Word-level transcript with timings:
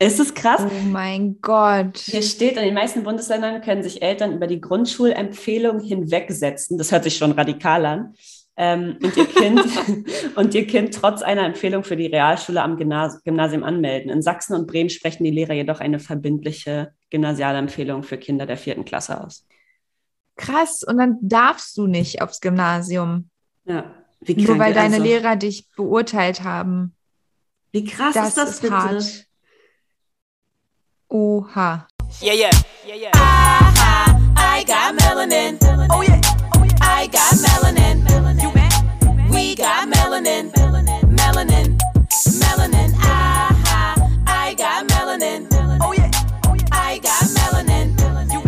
Ist 0.00 0.20
es 0.20 0.32
krass? 0.32 0.62
Oh 0.64 0.84
mein 0.84 1.40
Gott. 1.40 1.98
Hier 1.98 2.22
steht, 2.22 2.56
in 2.56 2.62
den 2.62 2.74
meisten 2.74 3.02
Bundesländern 3.02 3.60
können 3.62 3.82
sich 3.82 4.00
Eltern 4.00 4.32
über 4.32 4.46
die 4.46 4.60
Grundschulempfehlung 4.60 5.80
hinwegsetzen. 5.80 6.78
Das 6.78 6.92
hört 6.92 7.02
sich 7.02 7.16
schon 7.16 7.32
radikal 7.32 7.84
an. 7.84 8.14
Ähm, 8.56 8.98
und, 9.02 9.16
ihr 9.16 9.26
kind, 9.26 9.60
und 10.36 10.54
ihr 10.54 10.66
Kind 10.66 10.94
trotz 10.94 11.22
einer 11.22 11.44
Empfehlung 11.44 11.82
für 11.82 11.96
die 11.96 12.06
Realschule 12.06 12.62
am 12.62 12.76
Gymnasium, 12.76 13.64
anmelden. 13.64 14.10
In 14.10 14.22
Sachsen 14.22 14.54
und 14.54 14.66
Bremen 14.66 14.90
sprechen 14.90 15.24
die 15.24 15.30
Lehrer 15.30 15.54
jedoch 15.54 15.80
eine 15.80 15.98
verbindliche 15.98 16.92
Gymnasialempfehlung 17.10 18.02
für 18.02 18.18
Kinder 18.18 18.46
der 18.46 18.56
vierten 18.56 18.84
Klasse 18.84 19.24
aus. 19.24 19.46
Krass, 20.36 20.84
und 20.84 20.98
dann 20.98 21.18
darfst 21.20 21.76
du 21.76 21.86
nicht 21.86 22.22
aufs 22.22 22.40
Gymnasium. 22.40 23.30
Ja. 23.64 23.94
Wie 24.20 24.34
Nur 24.34 24.58
weil 24.58 24.74
deine 24.74 24.96
also. 24.96 25.06
Lehrer 25.06 25.36
dich 25.36 25.68
beurteilt 25.76 26.42
haben. 26.42 26.94
Wie 27.70 27.84
krass 27.84 28.14
das 28.14 28.28
ist 28.28 28.38
das 28.38 28.50
ist 28.50 28.62
bitte? 28.62 28.74
Hart. 28.74 29.27
Oha. 31.10 31.86
Yeah, 32.20 32.34
yeah, 32.34 32.50
yeah, 32.86 32.94
yeah. 32.94 33.10
Aha, 33.14 34.32
I 34.36 34.64
got 34.64 34.94
melanin. 34.94 35.56
Oh 35.90 36.02
yeah, 36.02 36.20
oh 36.54 36.64
yeah. 36.64 36.76
I 36.82 37.06
got 37.06 37.32
melanin. 37.40 38.04
You 38.42 38.50
We 39.32 39.54
got 39.54 39.88
melanin. 39.88 40.52
Melanin, 40.52 41.78
melanin. 42.40 42.92
Aha, 43.00 43.94
I 44.26 44.54
got 44.54 44.86
melanin. 44.88 45.48
Oh 45.80 45.92
yeah, 45.92 46.10
oh 46.46 46.54
yeah. 46.54 46.68
I 46.72 46.98
got 46.98 47.24
melanin. 47.36 47.96
You 48.32 48.42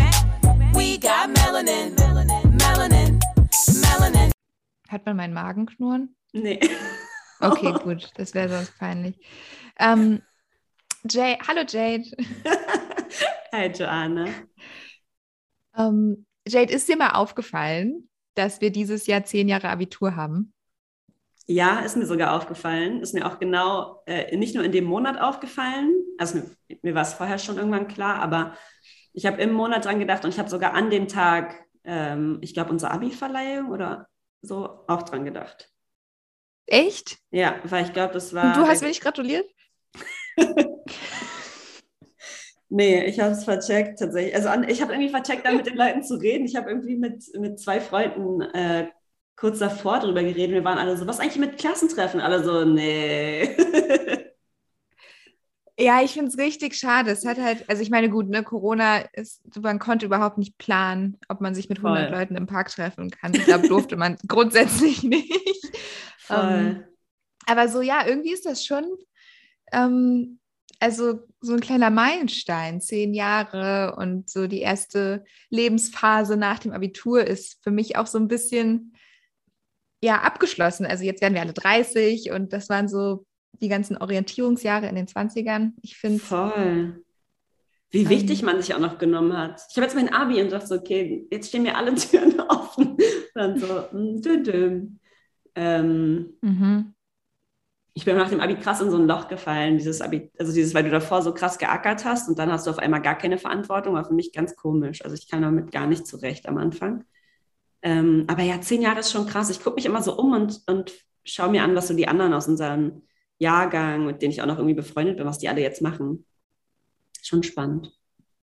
We 0.77 0.99
got 0.99 1.31
melanin. 1.31 1.95
Melanin, 1.97 3.21
melanin. 3.73 4.33
Hat 4.89 5.07
man 5.07 5.17
meinen 5.17 5.33
Magen 5.33 5.67
knurren? 5.67 6.15
Nee. 6.35 6.61
Okay, 7.41 7.73
gut, 7.85 8.11
das 8.17 8.35
wäre 8.35 8.49
sonst 8.51 8.79
peinlich. 8.79 9.17
Ähm, 9.79 10.21
Jade, 11.05 11.39
hallo 11.47 11.65
Jade. 11.67 12.05
Hi 13.53 13.69
Joanna. 13.69 14.27
Ähm, 15.77 16.27
Jade, 16.47 16.73
ist 16.73 16.89
dir 16.89 16.97
mal 16.97 17.11
aufgefallen, 17.11 18.09
dass 18.35 18.61
wir 18.61 18.71
dieses 18.71 19.07
Jahr 19.07 19.25
zehn 19.25 19.49
Jahre 19.49 19.69
Abitur 19.69 20.17
haben? 20.17 20.53
Ja, 21.47 21.81
ist 21.81 21.97
mir 21.97 22.07
sogar 22.07 22.35
aufgefallen. 22.37 23.01
Ist 23.01 23.15
mir 23.15 23.27
auch 23.27 23.39
genau, 23.39 24.03
äh, 24.07 24.37
nicht 24.37 24.55
nur 24.55 24.63
in 24.65 24.73
dem 24.73 24.85
Monat 24.85 25.21
aufgefallen, 25.21 25.93
also 26.19 26.39
mir, 26.39 26.79
mir 26.83 26.95
war 26.95 27.03
es 27.03 27.15
vorher 27.15 27.39
schon 27.39 27.57
irgendwann 27.57 27.89
klar, 27.89 28.17
aber 28.21 28.55
ich 29.13 29.27
habe 29.27 29.43
im 29.43 29.53
Monat 29.53 29.85
dran 29.85 29.99
gedacht 29.99 30.25
und 30.25 30.31
ich 30.31 30.39
habe 30.39 30.49
sogar 30.49 30.75
an 30.75 30.91
dem 30.91 31.09
Tag, 31.09 31.65
ähm, 31.85 32.39
ich 32.43 32.55
glaube, 32.55 32.71
unsere 32.71 32.93
Abi-Verleihung 32.93 33.71
oder 33.71 34.07
so 34.43 34.85
auch 34.87 35.03
dran 35.03 35.25
gedacht. 35.25 35.73
Echt? 36.67 37.19
Ja, 37.31 37.61
weil 37.65 37.85
ich 37.85 37.93
glaube, 37.93 38.15
das 38.15 38.33
war. 38.35 38.47
Und 38.47 38.57
du 38.57 38.67
hast 38.67 38.81
mir 38.83 38.89
nicht 38.89 39.03
gratuliert? 39.03 39.47
nee, 42.69 43.05
ich 43.05 43.21
habe 43.21 43.33
es 43.33 43.45
vercheckt 43.45 43.99
tatsächlich. 43.99 44.35
Also 44.35 44.49
an, 44.49 44.69
ich 44.69 44.83
habe 44.83 44.93
irgendwie 44.93 45.11
vercheckt, 45.11 45.45
da 45.47 45.53
mit 45.53 45.67
den 45.67 45.77
Leuten 45.77 46.03
zu 46.03 46.15
reden. 46.15 46.45
Ich 46.45 46.57
habe 46.57 46.71
irgendwie 46.71 46.97
mit, 46.97 47.25
mit 47.39 47.59
zwei 47.61 47.81
Freunden 47.81 48.43
äh, 48.43 48.89
kurz 49.37 49.59
davor 49.59 50.01
drüber 50.01 50.23
geredet. 50.23 50.55
Wir 50.55 50.65
waren 50.65 50.79
alle 50.79 50.97
so, 50.97 51.07
was 51.07 51.21
eigentlich 51.21 51.39
mit 51.39 51.59
Klassentreffen? 51.59 52.21
Alle 52.21 52.45
so, 52.45 52.65
nee. 52.65 53.57
Ja, 55.81 56.03
ich 56.03 56.13
finde 56.13 56.29
es 56.29 56.37
richtig 56.37 56.75
schade. 56.75 57.11
Es 57.11 57.25
hat 57.25 57.39
halt, 57.39 57.65
also 57.71 57.81
ich 57.81 57.89
meine, 57.89 58.11
gut, 58.11 58.29
ne, 58.29 58.43
Corona 58.43 58.99
ist, 59.15 59.41
man 59.63 59.79
konnte 59.79 60.05
überhaupt 60.05 60.37
nicht 60.37 60.59
planen, 60.59 61.17
ob 61.29 61.41
man 61.41 61.55
sich 61.55 61.71
mit 61.71 61.79
100 61.79 62.11
Voll. 62.11 62.19
Leuten 62.19 62.37
im 62.37 62.47
Park 62.47 62.69
treffen 62.69 63.11
kann. 63.11 63.33
Ich 63.33 63.47
glaube, 63.47 63.67
durfte 63.67 63.97
man 63.97 64.19
grundsätzlich 64.29 65.03
nicht. 65.03 65.33
Um, 66.29 66.37
ähm, 66.37 66.85
aber 67.47 67.69
so, 67.69 67.81
ja, 67.81 68.07
irgendwie 68.07 68.33
ist 68.33 68.45
das 68.45 68.65
schon 68.65 68.85
ähm, 69.73 70.41
also 70.81 71.21
so 71.41 71.53
ein 71.53 71.61
kleiner 71.61 71.91
Meilenstein, 71.91 72.81
zehn 72.81 73.15
Jahre 73.15 73.97
und 73.97 74.31
so 74.31 74.47
die 74.47 74.61
erste 74.61 75.25
Lebensphase 75.51 76.37
nach 76.37 76.59
dem 76.59 76.73
Abitur 76.73 77.27
ist 77.27 77.63
für 77.63 77.71
mich 77.71 77.97
auch 77.97 78.07
so 78.07 78.19
ein 78.19 78.29
bisschen 78.29 78.95
ja 80.03 80.23
abgeschlossen. 80.23 80.87
Also 80.87 81.05
jetzt 81.05 81.21
werden 81.21 81.35
wir 81.35 81.43
alle 81.43 81.53
30 81.53 82.31
und 82.33 82.53
das 82.53 82.71
waren 82.71 82.89
so 82.89 83.27
die 83.61 83.69
ganzen 83.69 83.99
Orientierungsjahre 83.99 84.89
in 84.89 84.95
den 84.95 85.07
20ern. 85.07 85.73
Ich 85.83 85.97
finde 85.99 86.19
voll. 86.19 87.05
Wie 87.91 88.09
wichtig 88.09 88.41
ähm, 88.41 88.47
man 88.47 88.63
sich 88.63 88.75
auch 88.75 88.79
noch 88.79 88.99
genommen 88.99 89.37
hat. 89.37 89.61
Ich 89.69 89.77
habe 89.77 89.85
jetzt 89.85 89.97
mein 89.97 90.15
Abi 90.15 90.41
und 90.41 90.53
dachte 90.53 90.67
so, 90.67 90.77
okay, 90.77 91.27
jetzt 91.31 91.49
stehen 91.49 91.65
mir 91.65 91.77
alle 91.77 91.95
Türen 91.97 92.41
offen. 92.41 92.97
Dann 93.35 93.59
so, 93.59 93.67
mm, 93.93 94.23
dü 94.23 94.31
-dü. 94.43 94.89
Ähm, 95.57 96.39
mhm 96.41 96.95
ich 97.95 98.05
bin 98.05 98.17
nach 98.17 98.31
dem 98.31 98.41
Abi 98.41 98.57
krass 98.57 98.81
in 98.81 98.91
so 98.91 98.97
ein 98.97 99.07
Loch 99.07 99.29
gefallen, 99.29 99.77
dieses 99.77 100.01
Abi, 100.01 100.31
also 100.39 100.53
dieses, 100.53 100.75
weil 100.75 100.85
du 100.85 100.91
davor 100.91 101.23
so 101.23 101.35
krass 101.35 101.59
geackert 101.59 102.05
hast 102.05 102.29
und 102.29 102.39
dann 102.39 102.51
hast 102.53 102.67
du 102.67 102.71
auf 102.71 102.79
einmal 102.79 103.03
gar 103.03 103.17
keine 103.17 103.39
Verantwortung, 103.39 103.95
war 103.95 104.05
für 104.05 104.15
mich 104.15 104.33
ganz 104.33 104.57
komisch. 104.57 105.03
Also 105.05 105.17
ich 105.17 105.29
kam 105.29 105.43
damit 105.43 105.73
gar 105.73 105.87
nicht 105.87 106.07
zurecht 106.07 106.49
am 106.49 106.57
Anfang. 106.57 107.05
Ähm, 107.83 108.25
aber 108.29 108.43
ja, 108.43 108.61
zehn 108.61 108.83
Jahre 108.83 109.01
ist 109.01 109.11
schon 109.11 109.27
krass. 109.27 109.51
Ich 109.51 109.63
gucke 109.63 109.77
mich 109.77 109.87
immer 109.87 110.03
so 110.03 110.17
um 110.17 110.33
und, 110.33 110.63
und 110.67 110.93
schaue 111.25 111.51
mir 111.51 111.65
an, 111.65 111.75
was 111.75 111.89
so 111.89 111.95
die 111.95 112.09
anderen 112.09 112.33
aus 112.33 112.47
unserem 112.47 113.03
Jahrgang, 113.39 114.07
mit 114.07 114.23
denen 114.23 114.33
ich 114.33 114.43
auch 114.43 114.47
noch 114.47 114.59
irgendwie 114.59 114.75
befreundet 114.75 115.17
bin, 115.17 115.27
was 115.27 115.39
die 115.39 115.49
alle 115.49 115.63
jetzt 115.63 115.83
machen. 115.83 116.27
Schon 117.23 117.43
spannend. 117.43 117.93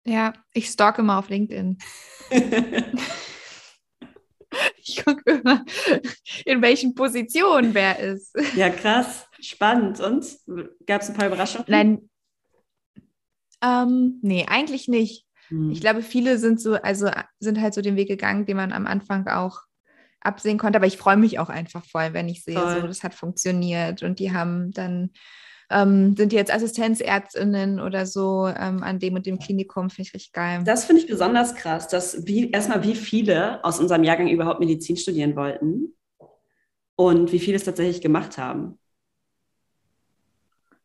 Ja, 0.04 0.32
ich 0.52 0.68
stalke 0.68 1.02
mal 1.02 1.18
auf 1.18 1.28
LinkedIn. 1.28 1.78
ich 4.82 5.04
gucke 5.04 5.30
immer, 5.30 5.64
in 6.44 6.60
welchen 6.60 6.94
Positionen 6.94 7.74
wer 7.74 7.98
ist. 7.98 8.36
Ja, 8.56 8.70
krass. 8.70 9.26
Spannend. 9.42 10.00
Und 10.00 10.26
gab 10.86 11.02
es 11.02 11.10
ein 11.10 11.16
paar 11.16 11.26
Überraschungen? 11.26 11.66
Nein. 11.68 12.10
Ähm, 13.62 14.18
nee, 14.22 14.46
eigentlich 14.48 14.88
nicht. 14.88 15.26
Hm. 15.48 15.70
Ich 15.70 15.80
glaube, 15.80 16.02
viele 16.02 16.38
sind 16.38 16.60
so, 16.60 16.74
also 16.74 17.10
sind 17.38 17.60
halt 17.60 17.74
so 17.74 17.82
den 17.82 17.96
Weg 17.96 18.08
gegangen, 18.08 18.46
den 18.46 18.56
man 18.56 18.72
am 18.72 18.86
Anfang 18.86 19.26
auch 19.28 19.60
absehen 20.20 20.58
konnte. 20.58 20.78
Aber 20.78 20.86
ich 20.86 20.96
freue 20.96 21.16
mich 21.16 21.38
auch 21.38 21.48
einfach 21.48 21.84
voll, 21.84 22.12
wenn 22.12 22.28
ich 22.28 22.44
sehe, 22.44 22.58
Voll. 22.58 22.80
so 22.80 22.86
das 22.86 23.02
hat 23.02 23.14
funktioniert 23.14 24.02
und 24.02 24.18
die 24.18 24.32
haben 24.32 24.70
dann 24.72 25.10
ähm, 25.70 26.14
sind 26.16 26.32
jetzt 26.32 26.52
Assistenzärztinnen 26.52 27.80
oder 27.80 28.06
so 28.06 28.46
ähm, 28.46 28.82
an 28.82 28.98
dem 28.98 29.14
und 29.14 29.26
dem 29.26 29.38
Klinikum, 29.38 29.90
finde 29.90 30.08
ich 30.08 30.14
richtig 30.14 30.32
geil. 30.32 30.62
Das 30.64 30.84
finde 30.84 31.02
ich 31.02 31.08
besonders 31.08 31.54
krass, 31.54 31.88
dass 31.88 32.26
wie, 32.26 32.50
erstmal 32.50 32.84
wie 32.84 32.94
viele 32.94 33.64
aus 33.64 33.80
unserem 33.80 34.04
Jahrgang 34.04 34.28
überhaupt 34.28 34.60
Medizin 34.60 34.96
studieren 34.96 35.34
wollten 35.34 35.94
und 36.94 37.32
wie 37.32 37.38
viele 37.38 37.56
es 37.56 37.64
tatsächlich 37.64 38.02
gemacht 38.02 38.36
haben. 38.38 38.78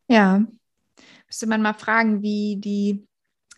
Ja, 0.07 0.45
müsste 1.28 1.47
man 1.47 1.62
mal 1.62 1.73
fragen, 1.73 2.22
wie 2.22 2.57
die 2.57 3.07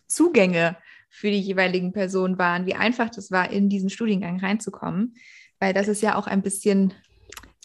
Zugänge 0.08 0.78
für 1.10 1.30
die 1.30 1.40
jeweiligen 1.40 1.92
Personen 1.92 2.38
waren, 2.38 2.66
wie 2.66 2.76
einfach 2.76 3.10
das 3.10 3.32
war, 3.32 3.52
in 3.52 3.70
diesen 3.70 3.90
Studiengang 3.90 4.40
reinzukommen, 4.40 5.16
weil 5.60 5.74
das 5.74 5.88
ist 5.88 6.02
ja 6.02 6.16
auch 6.16 6.28
ein 6.28 6.42
bisschen 6.42 6.94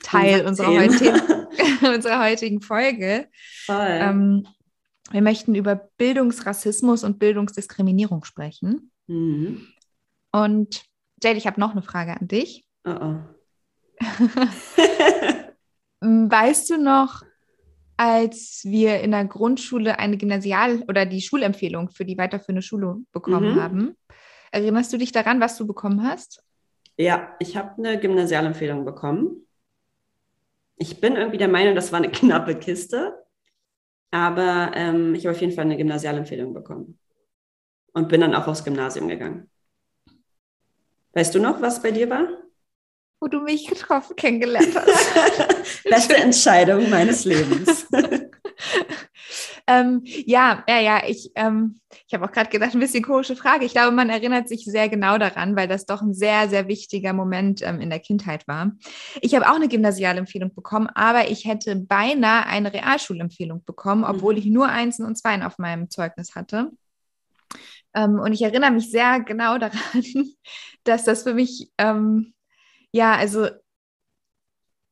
Teil 0.03 0.47
unserer 0.47 0.69
heutigen, 0.69 1.21
unserer 1.95 2.23
heutigen 2.23 2.61
Folge. 2.61 3.29
Ähm, 3.69 4.47
wir 5.11 5.23
möchten 5.23 5.55
über 5.55 5.77
Bildungsrassismus 5.97 7.05
und 7.05 7.19
Bildungsdiskriminierung 7.19 8.25
sprechen. 8.25 8.91
Mhm. 9.07 9.67
Und 10.33 10.85
Jade, 11.23 11.39
ich 11.39 11.47
habe 11.47 11.61
noch 11.61 11.73
eine 11.73 11.83
Frage 11.83 12.19
an 12.19 12.29
dich. 12.29 12.67
Oh 12.85 12.91
oh. 12.91 13.17
weißt 16.01 16.71
du 16.71 16.79
noch, 16.79 17.23
als 17.97 18.63
wir 18.65 19.01
in 19.01 19.13
der 19.13 19.25
Grundschule 19.25 19.99
eine 19.99 20.17
Gymnasial- 20.17 20.83
oder 20.89 21.07
die 21.07 21.21
Schulempfehlung 21.21 21.91
für 21.91 22.05
die 22.05 22.19
weiterführende 22.19 22.63
Schule 22.63 22.97
bekommen 23.13 23.55
mhm. 23.55 23.63
haben, 23.63 23.97
erinnerst 24.51 24.93
du 24.93 24.97
dich 24.97 25.13
daran, 25.13 25.41
was 25.41 25.57
du 25.57 25.67
bekommen 25.67 26.03
hast? 26.03 26.43
Ja, 26.97 27.35
ich 27.39 27.57
habe 27.57 27.77
eine 27.79 27.99
Gymnasialempfehlung 27.99 28.85
bekommen. 28.85 29.47
Ich 30.77 31.01
bin 31.01 31.17
irgendwie 31.17 31.39
der 31.39 31.49
Meinung, 31.49 31.75
das 31.75 31.93
war 31.93 31.99
eine 31.99 32.11
knappe 32.13 32.57
Kiste, 32.57 33.25
aber 34.11 34.73
ähm, 34.75 35.15
ich 35.15 35.27
habe 35.27 35.35
auf 35.35 35.41
jeden 35.41 35.53
Fall 35.53 35.65
eine 35.65 35.77
Gymnasialempfehlung 35.77 36.53
bekommen 36.53 36.99
und 37.93 38.09
bin 38.09 38.21
dann 38.21 38.35
auch 38.35 38.47
aufs 38.47 38.65
Gymnasium 38.65 39.09
gegangen. 39.09 39.51
Weißt 41.13 41.35
du 41.35 41.41
noch, 41.41 41.61
was 41.63 41.81
bei 41.81 41.93
dir 41.93 42.11
war? 42.11 42.27
Wo 43.21 43.29
du 43.29 43.41
mich 43.41 43.69
getroffen, 43.69 44.17
kennengelernt 44.17 44.75
hast. 44.75 45.51
Beste 45.89 46.17
Entscheidung 46.17 46.89
meines 46.91 47.25
Lebens. 47.25 47.87
Ähm, 49.67 50.03
ja, 50.05 50.63
ja, 50.69 50.79
ja, 50.81 51.03
ich, 51.07 51.31
ähm, 51.37 51.81
ich 52.07 52.13
habe 52.13 52.27
auch 52.27 52.33
gerade 52.33 52.51
gedacht, 52.51 52.75
ein 52.75 52.81
bisschen 52.81 53.03
komische 53.03 53.35
Frage. 53.35 53.65
Ich 53.65 53.73
glaube, 53.73 53.93
man 53.93 54.11
erinnert 54.11 54.47
sich 54.47 54.65
sehr 54.65 54.91
genau 54.91 55.17
daran, 55.17 55.57
weil 55.57 55.69
das 55.69 55.87
doch 55.87 56.03
ein 56.03 56.13
sehr, 56.13 56.51
sehr 56.51 56.69
wichtiger 56.69 57.15
Moment 57.15 57.63
ähm, 57.63 57.81
in 57.81 57.89
der 57.89 58.01
Kindheit 58.01 58.47
war. 58.47 58.73
Ich 59.23 59.35
habe 59.35 59.49
auch 59.49 59.55
eine 59.55 59.69
Gymnasialempfehlung 59.69 60.55
bekommen, 60.55 60.89
aber 60.95 61.31
ich 61.31 61.47
hätte 61.47 61.77
beinahe 61.77 62.45
eine 62.45 62.75
Realschulempfehlung 62.75 63.65
bekommen, 63.65 64.05
obwohl 64.05 64.35
mhm. 64.35 64.39
ich 64.41 64.47
nur 64.47 64.69
Einsen 64.69 65.07
und 65.07 65.17
Zweien 65.17 65.43
auf 65.43 65.59
meinem 65.59 65.89
Zeugnis 65.89 66.35
hatte. 66.35 66.71
Ähm, 67.95 68.19
und 68.19 68.33
ich 68.35 68.43
erinnere 68.43 68.71
mich 68.71 68.91
sehr 68.91 69.21
genau 69.21 69.57
daran, 69.57 69.79
dass 70.85 71.05
das 71.05 71.23
für 71.23 71.33
mich, 71.33 71.71
ähm, 71.79 72.35
ja, 72.93 73.15
also 73.15 73.49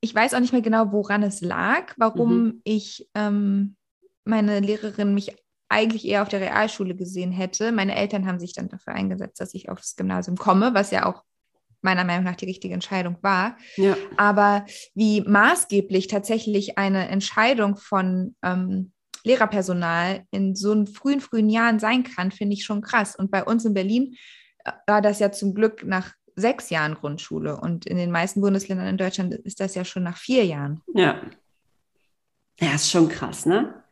ich 0.02 0.14
weiß 0.14 0.34
auch 0.34 0.40
nicht 0.40 0.52
mehr 0.52 0.62
genau, 0.62 0.93
woran 0.93 1.22
es 1.22 1.40
lag, 1.40 1.94
warum 1.96 2.44
mhm. 2.44 2.60
ich 2.64 3.08
ähm, 3.14 3.76
meine 4.25 4.60
Lehrerin 4.60 5.14
mich 5.14 5.34
eigentlich 5.69 6.04
eher 6.04 6.22
auf 6.22 6.28
der 6.28 6.40
Realschule 6.40 6.94
gesehen 6.94 7.31
hätte. 7.31 7.72
Meine 7.72 7.94
Eltern 7.94 8.26
haben 8.26 8.40
sich 8.40 8.52
dann 8.52 8.69
dafür 8.69 8.94
eingesetzt, 8.94 9.40
dass 9.40 9.54
ich 9.54 9.70
aufs 9.70 9.96
Gymnasium 9.96 10.37
komme, 10.37 10.75
was 10.75 10.90
ja 10.90 11.06
auch 11.06 11.22
meiner 11.82 12.04
Meinung 12.04 12.25
nach 12.25 12.37
die 12.37 12.46
richtige 12.46 12.75
Entscheidung 12.75 13.16
war. 13.22 13.56
Ja. 13.76 13.96
Aber 14.16 14.66
wie 14.94 15.22
maßgeblich 15.22 16.08
tatsächlich 16.08 16.78
eine 16.78 17.08
Entscheidung 17.08 17.76
von 17.76 18.34
ähm, 18.43 18.93
Lehrerpersonal 19.25 20.25
in 20.32 20.56
so 20.56 20.84
frühen, 20.87 21.20
frühen 21.20 21.48
Jahren 21.48 21.78
sein 21.78 22.02
kann, 22.02 22.32
finde 22.32 22.55
ich 22.55 22.64
schon 22.64 22.82
krass. 22.82 23.14
Und 23.14 23.31
bei 23.31 23.44
uns 23.44 23.64
in 23.64 23.75
Berlin 23.75 24.16
äh, 24.64 24.72
war 24.88 25.00
das 25.00 25.20
ja 25.20 25.31
zum 25.31 25.55
Glück 25.55 25.84
nach 25.84 26.12
sechs 26.37 26.70
Jahren 26.70 26.94
Grundschule. 26.94 27.61
Und 27.61 27.87
in 27.87 27.96
den 27.96 28.11
meisten 28.11 28.40
Bundesländern 28.40 28.87
in 28.87 28.96
Deutschland 28.96 29.34
ist 29.34 29.61
das 29.61 29.75
ja 29.75 29.84
schon 29.84 30.02
nach 30.02 30.17
vier 30.17 30.44
Jahren. 30.44 30.82
Ja. 30.94 31.20
Ja, 32.61 32.75
ist 32.75 32.90
schon 32.90 33.08
krass, 33.08 33.46
ne? 33.46 33.82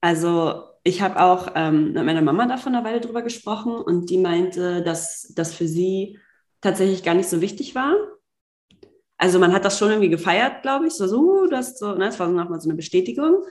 Also 0.00 0.64
ich 0.84 1.00
habe 1.00 1.20
auch 1.20 1.48
ähm, 1.54 1.92
mit 1.92 2.04
meiner 2.04 2.22
Mama 2.22 2.46
davon 2.46 2.74
eine 2.74 2.84
Weile 2.84 3.00
drüber 3.00 3.22
gesprochen 3.22 3.72
und 3.74 4.10
die 4.10 4.18
meinte, 4.18 4.82
dass 4.82 5.32
das 5.34 5.54
für 5.54 5.68
sie 5.68 6.18
tatsächlich 6.60 7.04
gar 7.04 7.14
nicht 7.14 7.28
so 7.28 7.40
wichtig 7.40 7.74
war. 7.74 7.94
Also 9.16 9.38
man 9.38 9.52
hat 9.52 9.64
das 9.64 9.78
schon 9.78 9.90
irgendwie 9.90 10.08
gefeiert, 10.08 10.62
glaube 10.62 10.88
ich, 10.88 10.94
so, 10.94 11.06
so, 11.06 11.46
das 11.46 11.78
so, 11.78 11.92
ne, 11.92 12.06
das 12.06 12.18
war 12.18 12.26
so 12.26 12.34
nochmal 12.34 12.60
so 12.60 12.68
eine 12.68 12.76
Bestätigung. 12.76 13.44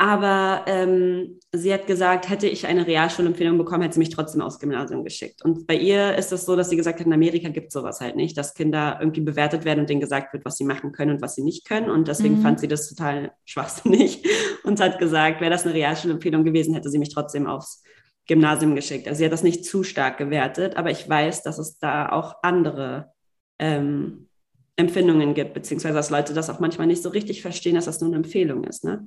Aber 0.00 0.64
ähm, 0.66 1.38
sie 1.52 1.74
hat 1.74 1.86
gesagt, 1.86 2.30
hätte 2.30 2.46
ich 2.46 2.66
eine 2.66 2.86
Realschulempfehlung 2.86 3.58
bekommen, 3.58 3.82
hätte 3.82 3.92
sie 3.94 3.98
mich 3.98 4.08
trotzdem 4.08 4.40
aufs 4.40 4.58
Gymnasium 4.58 5.04
geschickt. 5.04 5.44
Und 5.44 5.66
bei 5.66 5.74
ihr 5.74 6.16
ist 6.16 6.32
es 6.32 6.46
so, 6.46 6.56
dass 6.56 6.70
sie 6.70 6.76
gesagt 6.78 7.00
hat, 7.00 7.06
in 7.06 7.12
Amerika 7.12 7.50
gibt 7.50 7.66
es 7.66 7.74
sowas 7.74 8.00
halt 8.00 8.16
nicht, 8.16 8.34
dass 8.38 8.54
Kinder 8.54 8.96
irgendwie 8.98 9.20
bewertet 9.20 9.66
werden 9.66 9.80
und 9.80 9.90
denen 9.90 10.00
gesagt 10.00 10.32
wird, 10.32 10.46
was 10.46 10.56
sie 10.56 10.64
machen 10.64 10.92
können 10.92 11.16
und 11.16 11.20
was 11.20 11.34
sie 11.34 11.42
nicht 11.42 11.66
können. 11.66 11.90
Und 11.90 12.08
deswegen 12.08 12.38
mhm. 12.38 12.40
fand 12.40 12.60
sie 12.60 12.66
das 12.66 12.88
total 12.88 13.32
schwachsinnig 13.44 14.24
und 14.64 14.80
hat 14.80 14.98
gesagt, 14.98 15.42
wäre 15.42 15.50
das 15.50 15.66
eine 15.66 15.74
Realschulempfehlung 15.74 16.44
gewesen, 16.44 16.72
hätte 16.72 16.88
sie 16.88 16.98
mich 16.98 17.12
trotzdem 17.12 17.46
aufs 17.46 17.82
Gymnasium 18.26 18.74
geschickt. 18.74 19.06
Also 19.06 19.18
sie 19.18 19.26
hat 19.26 19.32
das 19.32 19.42
nicht 19.42 19.66
zu 19.66 19.82
stark 19.84 20.16
gewertet, 20.16 20.78
aber 20.78 20.90
ich 20.90 21.06
weiß, 21.06 21.42
dass 21.42 21.58
es 21.58 21.78
da 21.78 22.08
auch 22.08 22.36
andere 22.42 23.12
ähm, 23.58 24.28
Empfindungen 24.76 25.34
gibt, 25.34 25.52
beziehungsweise 25.52 25.92
dass 25.92 26.08
Leute 26.08 26.32
das 26.32 26.48
auch 26.48 26.58
manchmal 26.58 26.86
nicht 26.86 27.02
so 27.02 27.10
richtig 27.10 27.42
verstehen, 27.42 27.74
dass 27.74 27.84
das 27.84 28.00
nur 28.00 28.08
eine 28.08 28.16
Empfehlung 28.16 28.64
ist. 28.64 28.82
Ne? 28.82 29.06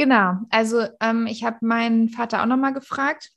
Genau, 0.00 0.38
also 0.48 0.86
ähm, 1.02 1.26
ich 1.26 1.44
habe 1.44 1.58
meinen 1.60 2.08
Vater 2.08 2.40
auch 2.40 2.46
nochmal 2.46 2.72
gefragt, 2.72 3.32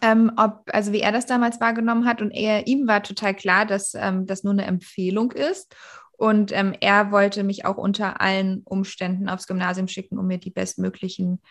ähm, 0.00 0.30
ob, 0.36 0.62
also 0.72 0.92
wie 0.92 1.00
er 1.00 1.10
das 1.10 1.26
damals 1.26 1.60
wahrgenommen 1.60 2.06
hat. 2.06 2.22
Und 2.22 2.30
er, 2.30 2.68
ihm 2.68 2.86
war 2.86 3.02
total 3.02 3.34
klar, 3.34 3.66
dass 3.66 3.92
ähm, 3.94 4.24
das 4.24 4.44
nur 4.44 4.52
eine 4.52 4.64
Empfehlung 4.64 5.32
ist. 5.32 5.74
Und 6.12 6.52
ähm, 6.52 6.72
er 6.78 7.10
wollte 7.10 7.42
mich 7.42 7.64
auch 7.64 7.78
unter 7.78 8.20
allen 8.20 8.62
Umständen 8.64 9.28
aufs 9.28 9.48
Gymnasium 9.48 9.88
schicken, 9.88 10.18
um 10.18 10.28
mir 10.28 10.38
die 10.38 10.52
bestmöglichen 10.52 11.42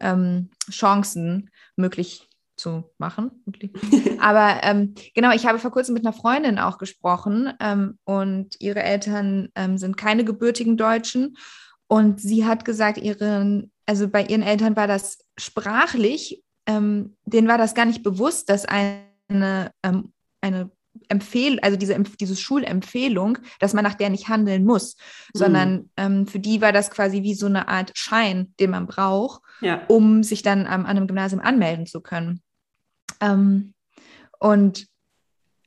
ähm, 0.00 0.48
Chancen 0.70 1.50
möglich 1.76 2.30
zu 2.56 2.90
machen. 2.96 3.32
Aber 4.18 4.60
ähm, 4.62 4.94
genau, 5.14 5.32
ich 5.32 5.44
habe 5.44 5.58
vor 5.58 5.72
kurzem 5.72 5.92
mit 5.92 6.06
einer 6.06 6.14
Freundin 6.14 6.58
auch 6.58 6.78
gesprochen 6.78 7.52
ähm, 7.60 7.98
und 8.04 8.58
ihre 8.60 8.82
Eltern 8.82 9.50
ähm, 9.54 9.76
sind 9.76 9.98
keine 9.98 10.24
gebürtigen 10.24 10.78
Deutschen. 10.78 11.36
Und 11.86 12.18
sie 12.20 12.46
hat 12.46 12.64
gesagt, 12.64 12.96
ihren 12.96 13.70
also 13.86 14.08
bei 14.08 14.24
ihren 14.24 14.42
Eltern 14.42 14.76
war 14.76 14.86
das 14.86 15.18
sprachlich, 15.36 16.42
ähm, 16.66 17.16
denen 17.24 17.48
war 17.48 17.58
das 17.58 17.74
gar 17.74 17.84
nicht 17.84 18.02
bewusst, 18.02 18.48
dass 18.48 18.64
eine, 18.64 19.70
ähm, 19.82 20.12
eine 20.40 20.70
Empfehlung, 21.08 21.58
also 21.62 21.76
diese, 21.76 21.98
diese 21.98 22.36
Schulempfehlung, 22.36 23.38
dass 23.58 23.74
man 23.74 23.84
nach 23.84 23.94
der 23.94 24.10
nicht 24.10 24.28
handeln 24.28 24.64
muss, 24.64 24.96
mhm. 25.34 25.38
sondern 25.38 25.90
ähm, 25.96 26.26
für 26.26 26.38
die 26.38 26.60
war 26.60 26.72
das 26.72 26.90
quasi 26.90 27.22
wie 27.22 27.34
so 27.34 27.46
eine 27.46 27.68
Art 27.68 27.92
Schein, 27.94 28.54
den 28.60 28.70
man 28.70 28.86
braucht, 28.86 29.42
ja. 29.60 29.84
um 29.88 30.22
sich 30.22 30.42
dann 30.42 30.60
ähm, 30.60 30.66
an 30.66 30.86
einem 30.86 31.06
Gymnasium 31.06 31.40
anmelden 31.40 31.86
zu 31.86 32.00
können. 32.00 32.42
Ähm, 33.20 33.74
und 34.38 34.86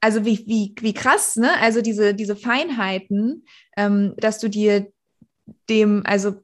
also 0.01 0.25
wie, 0.25 0.45
wie, 0.47 0.75
wie 0.79 0.93
krass, 0.93 1.35
ne? 1.35 1.51
Also 1.59 1.81
diese, 1.81 2.13
diese 2.13 2.35
Feinheiten, 2.35 3.45
ähm, 3.75 4.13
dass 4.17 4.39
du 4.39 4.49
dir 4.49 4.91
dem, 5.69 6.03
also 6.05 6.41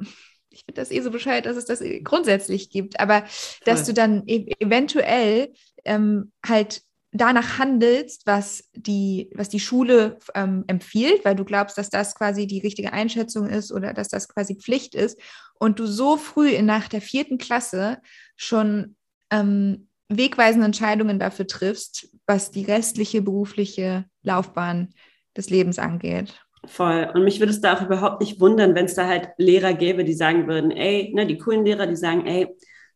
ich 0.53 0.63
finde 0.65 0.81
das 0.81 0.91
eh 0.91 1.01
so 1.01 1.11
bescheuert, 1.11 1.45
dass 1.45 1.57
es 1.57 1.65
das 1.65 1.83
grundsätzlich 2.03 2.69
gibt, 2.69 2.99
aber 2.99 3.23
dass 3.65 3.85
du 3.85 3.93
dann 3.93 4.23
e 4.27 4.53
eventuell 4.59 5.51
ähm, 5.83 6.31
halt 6.45 6.81
danach 7.11 7.59
handelst, 7.59 8.25
was 8.25 8.69
die, 8.73 9.29
was 9.35 9.49
die 9.49 9.59
Schule 9.59 10.17
ähm, 10.33 10.63
empfiehlt, 10.67 11.23
weil 11.25 11.35
du 11.35 11.45
glaubst, 11.45 11.77
dass 11.77 11.89
das 11.89 12.15
quasi 12.15 12.47
die 12.47 12.59
richtige 12.59 12.91
Einschätzung 12.91 13.47
ist 13.47 13.71
oder 13.71 13.93
dass 13.93 14.09
das 14.09 14.27
quasi 14.27 14.55
Pflicht 14.55 14.95
ist 14.95 15.19
und 15.59 15.79
du 15.79 15.85
so 15.85 16.17
früh 16.17 16.59
nach 16.61 16.87
der 16.87 17.01
vierten 17.01 17.37
Klasse 17.37 17.99
schon 18.35 18.95
ähm, 19.29 19.87
wegweisende 20.09 20.65
Entscheidungen 20.65 21.19
dafür 21.19 21.47
triffst, 21.47 22.09
was 22.25 22.51
die 22.51 22.65
restliche 22.65 23.21
berufliche 23.21 24.05
Laufbahn 24.23 24.93
des 25.37 25.49
Lebens 25.49 25.79
angeht. 25.79 26.33
Voll. 26.65 27.09
Und 27.13 27.25
mich 27.25 27.39
würde 27.39 27.51
es 27.51 27.59
da 27.59 27.75
auch 27.75 27.81
überhaupt 27.81 28.21
nicht 28.21 28.39
wundern, 28.39 28.73
wenn 28.73 28.85
es 28.85 28.95
da 28.95 29.07
halt 29.07 29.29
Lehrer 29.37 29.73
gäbe, 29.73 30.05
die 30.05 30.13
sagen 30.13 30.47
würden, 30.47 30.71
ey, 30.71 31.11
ne, 31.13 31.27
die 31.27 31.37
coolen 31.37 31.65
Lehrer, 31.65 31.87
die 31.87 31.95
sagen, 31.95 32.25
ey, 32.25 32.47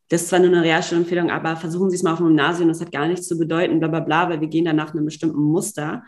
das 0.09 0.21
ist 0.21 0.29
zwar 0.29 0.39
nur 0.39 0.49
eine 0.49 0.63
Realschulempfehlung, 0.63 1.29
aber 1.29 1.57
versuchen 1.57 1.89
Sie 1.89 1.97
es 1.97 2.03
mal 2.03 2.13
auf 2.13 2.19
dem 2.19 2.27
Gymnasium, 2.27 2.69
das 2.69 2.79
hat 2.79 2.93
gar 2.93 3.07
nichts 3.07 3.27
zu 3.27 3.37
bedeuten, 3.37 3.79
bla 3.79 3.89
bla 3.89 3.99
bla, 3.99 4.29
weil 4.29 4.39
wir 4.39 4.47
gehen 4.47 4.63
da 4.63 4.71
nach 4.71 4.93
einem 4.93 5.03
bestimmten 5.03 5.41
Muster. 5.41 6.03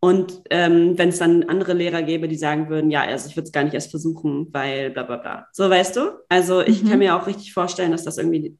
Und 0.00 0.42
ähm, 0.50 0.96
wenn 0.96 1.10
es 1.10 1.18
dann 1.18 1.44
andere 1.44 1.74
Lehrer 1.74 2.02
gäbe, 2.02 2.28
die 2.28 2.36
sagen 2.36 2.70
würden, 2.70 2.90
ja, 2.90 3.02
also 3.02 3.28
ich 3.28 3.36
würde 3.36 3.46
es 3.46 3.52
gar 3.52 3.62
nicht 3.62 3.74
erst 3.74 3.90
versuchen, 3.90 4.48
weil 4.50 4.90
bla 4.90 5.02
bla 5.02 5.16
bla. 5.18 5.46
So 5.52 5.68
weißt 5.68 5.96
du? 5.96 6.18
Also 6.30 6.62
ich 6.62 6.82
mhm. 6.82 6.88
kann 6.88 6.98
mir 6.98 7.14
auch 7.14 7.26
richtig 7.26 7.52
vorstellen, 7.52 7.92
dass 7.92 8.04
das 8.04 8.16
irgendwie, 8.16 8.58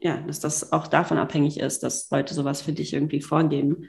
ja, 0.00 0.18
dass 0.26 0.38
das 0.38 0.72
auch 0.72 0.86
davon 0.86 1.18
abhängig 1.18 1.58
ist, 1.58 1.82
dass 1.82 2.08
Leute 2.10 2.34
sowas 2.34 2.62
für 2.62 2.72
dich 2.72 2.94
irgendwie 2.94 3.20
vorgeben 3.20 3.88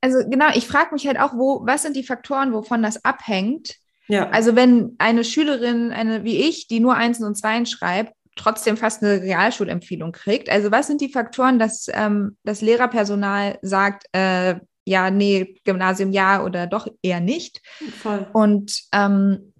also 0.00 0.18
genau, 0.28 0.46
ich 0.54 0.66
frage 0.66 0.92
mich 0.92 1.06
halt 1.06 1.18
auch, 1.18 1.34
wo, 1.34 1.62
was 1.64 1.82
sind 1.82 1.96
die 1.96 2.04
Faktoren, 2.04 2.52
wovon 2.52 2.82
das 2.82 3.04
abhängt? 3.04 3.76
Ja. 4.08 4.30
Also 4.30 4.54
wenn 4.54 4.94
eine 4.98 5.24
Schülerin, 5.24 5.90
eine 5.90 6.24
wie 6.24 6.48
ich, 6.48 6.68
die 6.68 6.80
nur 6.80 6.94
Einsen 6.94 7.24
und 7.24 7.36
Zweien 7.36 7.66
schreibt, 7.66 8.12
trotzdem 8.36 8.76
fast 8.76 9.02
eine 9.02 9.22
Realschulempfehlung 9.22 10.12
kriegt. 10.12 10.48
Also 10.48 10.70
was 10.70 10.86
sind 10.86 11.00
die 11.00 11.10
Faktoren, 11.10 11.58
dass 11.58 11.86
ähm, 11.92 12.36
das 12.44 12.60
Lehrerpersonal 12.60 13.58
sagt, 13.62 14.04
äh, 14.12 14.56
ja, 14.84 15.10
nee, 15.10 15.56
Gymnasium 15.64 16.12
ja 16.12 16.44
oder 16.44 16.66
doch 16.66 16.86
eher 17.02 17.20
nicht. 17.20 17.60
Voll. 18.02 18.26
Und 18.32 18.82
ähm, 18.92 19.52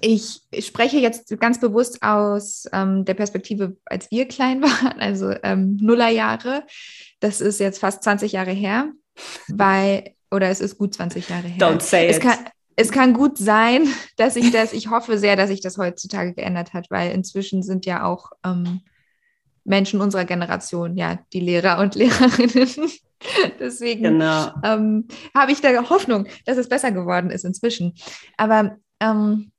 ich, 0.00 0.40
ich, 0.50 0.66
spreche 0.66 0.98
jetzt 0.98 1.38
ganz 1.38 1.60
bewusst 1.60 2.02
aus 2.02 2.64
ähm, 2.72 3.04
der 3.04 3.14
Perspektive, 3.14 3.76
als 3.84 4.10
wir 4.10 4.26
klein 4.26 4.62
waren, 4.62 5.00
also 5.00 5.32
ähm, 5.44 5.76
Nullerjahre. 5.80 6.64
Das 7.20 7.40
ist 7.40 7.60
jetzt 7.60 7.78
fast 7.78 8.02
20 8.02 8.32
Jahre 8.32 8.50
her 8.50 8.90
weil, 9.48 10.14
oder 10.30 10.48
es 10.48 10.60
ist 10.60 10.78
gut 10.78 10.94
20 10.94 11.28
Jahre 11.28 11.48
her. 11.48 11.66
Don't 11.66 11.80
say 11.80 12.08
es 12.08 12.16
it. 12.16 12.22
Kann, 12.22 12.38
es 12.76 12.92
kann 12.92 13.12
gut 13.12 13.38
sein, 13.38 13.88
dass 14.16 14.36
ich 14.36 14.52
das, 14.52 14.72
ich 14.72 14.88
hoffe 14.88 15.18
sehr, 15.18 15.34
dass 15.34 15.48
sich 15.48 15.60
das 15.60 15.78
heutzutage 15.78 16.34
geändert 16.34 16.74
hat, 16.74 16.86
weil 16.90 17.10
inzwischen 17.10 17.62
sind 17.62 17.86
ja 17.86 18.04
auch 18.04 18.30
ähm, 18.44 18.82
Menschen 19.64 20.00
unserer 20.00 20.24
Generation, 20.24 20.96
ja, 20.96 21.18
die 21.32 21.40
Lehrer 21.40 21.80
und 21.80 21.94
Lehrerinnen. 21.96 22.90
Deswegen 23.58 24.02
genau. 24.04 24.52
ähm, 24.62 25.08
habe 25.34 25.50
ich 25.52 25.60
da 25.60 25.90
Hoffnung, 25.90 26.28
dass 26.46 26.56
es 26.56 26.68
besser 26.68 26.92
geworden 26.92 27.30
ist 27.30 27.44
inzwischen. 27.44 27.94
Aber 28.36 28.76
ähm, 29.00 29.50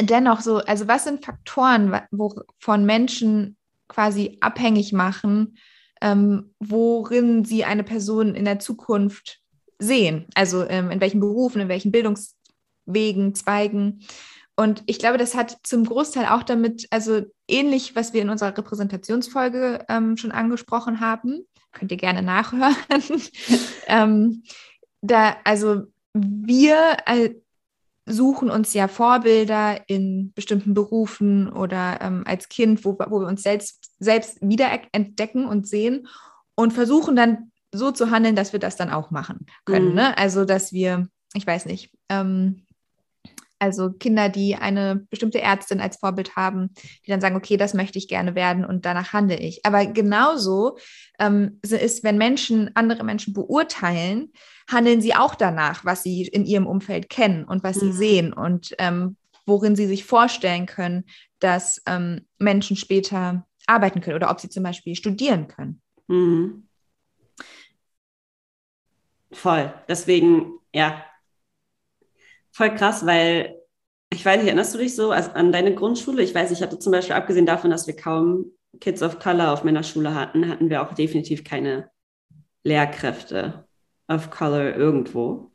dennoch 0.00 0.40
so, 0.40 0.58
also 0.58 0.88
was 0.88 1.04
sind 1.04 1.24
Faktoren, 1.24 2.00
wovon 2.10 2.84
Menschen 2.84 3.56
quasi 3.88 4.38
abhängig 4.40 4.92
machen, 4.92 5.56
ähm, 6.00 6.54
worin 6.60 7.44
sie 7.44 7.64
eine 7.64 7.84
Person 7.84 8.34
in 8.34 8.44
der 8.44 8.58
Zukunft 8.58 9.40
sehen. 9.78 10.26
Also 10.34 10.66
ähm, 10.68 10.90
in 10.90 11.00
welchen 11.00 11.20
Berufen, 11.20 11.60
in 11.60 11.68
welchen 11.68 11.92
Bildungswegen, 11.92 13.34
Zweigen. 13.34 14.00
Und 14.56 14.82
ich 14.86 14.98
glaube, 14.98 15.18
das 15.18 15.34
hat 15.34 15.58
zum 15.64 15.84
Großteil 15.84 16.26
auch 16.26 16.42
damit, 16.42 16.86
also 16.90 17.22
ähnlich, 17.46 17.94
was 17.94 18.14
wir 18.14 18.22
in 18.22 18.30
unserer 18.30 18.56
Repräsentationsfolge 18.56 19.84
ähm, 19.88 20.16
schon 20.16 20.32
angesprochen 20.32 21.00
haben, 21.00 21.46
könnt 21.72 21.90
ihr 21.90 21.98
gerne 21.98 22.22
nachhören. 22.22 22.74
ähm, 23.86 24.42
da, 25.02 25.36
also 25.44 25.82
wir 26.14 26.96
suchen 28.06 28.50
uns 28.50 28.72
ja 28.72 28.86
Vorbilder 28.86 29.80
in 29.88 30.32
bestimmten 30.34 30.74
Berufen 30.74 31.52
oder 31.52 31.98
ähm, 32.00 32.22
als 32.24 32.48
Kind, 32.48 32.84
wo, 32.84 32.96
wo 33.08 33.20
wir 33.20 33.26
uns 33.26 33.42
selbst, 33.42 33.90
selbst 33.98 34.38
wiederentdecken 34.40 35.44
und 35.44 35.66
sehen 35.66 36.06
und 36.54 36.72
versuchen 36.72 37.16
dann 37.16 37.50
so 37.72 37.90
zu 37.90 38.10
handeln, 38.10 38.36
dass 38.36 38.52
wir 38.52 38.60
das 38.60 38.76
dann 38.76 38.90
auch 38.90 39.10
machen 39.10 39.46
können. 39.64 39.90
Mhm. 39.90 39.94
Ne? 39.94 40.18
Also, 40.18 40.44
dass 40.44 40.72
wir, 40.72 41.08
ich 41.34 41.46
weiß 41.46 41.66
nicht, 41.66 41.90
ähm, 42.08 42.66
also 43.58 43.90
Kinder, 43.90 44.28
die 44.28 44.54
eine 44.54 45.06
bestimmte 45.10 45.40
Ärztin 45.40 45.80
als 45.80 45.96
Vorbild 45.96 46.36
haben, 46.36 46.74
die 47.06 47.10
dann 47.10 47.20
sagen, 47.20 47.36
okay, 47.36 47.56
das 47.56 47.74
möchte 47.74 47.98
ich 47.98 48.06
gerne 48.06 48.34
werden 48.34 48.64
und 48.64 48.84
danach 48.84 49.12
handle 49.12 49.38
ich. 49.38 49.64
Aber 49.64 49.86
genauso 49.86 50.78
ähm, 51.18 51.58
ist, 51.62 52.04
wenn 52.04 52.18
Menschen 52.18 52.70
andere 52.74 53.02
Menschen 53.02 53.32
beurteilen, 53.32 54.32
handeln 54.68 55.00
sie 55.00 55.14
auch 55.14 55.34
danach, 55.34 55.84
was 55.84 56.02
sie 56.02 56.26
in 56.26 56.44
ihrem 56.44 56.66
Umfeld 56.66 57.08
kennen 57.08 57.44
und 57.44 57.62
was 57.62 57.76
mhm. 57.76 57.80
sie 57.80 57.92
sehen 57.92 58.32
und 58.32 58.74
ähm, 58.78 59.16
worin 59.46 59.76
sie 59.76 59.86
sich 59.86 60.04
vorstellen 60.04 60.66
können, 60.66 61.04
dass 61.38 61.82
ähm, 61.86 62.26
Menschen 62.38 62.76
später 62.76 63.46
arbeiten 63.66 64.00
können 64.00 64.16
oder 64.16 64.30
ob 64.30 64.40
sie 64.40 64.48
zum 64.48 64.62
Beispiel 64.62 64.96
studieren 64.96 65.48
können. 65.48 65.80
Mhm. 66.08 66.68
Voll. 69.32 69.72
Deswegen, 69.88 70.52
ja, 70.72 71.04
voll 72.52 72.74
krass, 72.74 73.04
weil 73.06 73.56
ich 74.12 74.24
weiß 74.24 74.38
nicht, 74.38 74.46
erinnerst 74.46 74.74
du 74.74 74.78
dich 74.78 74.94
so 74.94 75.10
an 75.10 75.52
deine 75.52 75.74
Grundschule? 75.74 76.22
Ich 76.22 76.34
weiß, 76.34 76.50
ich 76.52 76.62
hatte 76.62 76.78
zum 76.78 76.92
Beispiel, 76.92 77.14
abgesehen 77.16 77.44
davon, 77.44 77.70
dass 77.70 77.86
wir 77.86 77.96
kaum 77.96 78.46
Kids 78.80 79.02
of 79.02 79.18
Color 79.18 79.52
auf 79.52 79.64
meiner 79.64 79.82
Schule 79.82 80.14
hatten, 80.14 80.48
hatten 80.48 80.70
wir 80.70 80.82
auch 80.82 80.94
definitiv 80.94 81.44
keine 81.44 81.90
Lehrkräfte 82.62 83.65
of 84.08 84.30
Color 84.30 84.76
irgendwo. 84.76 85.50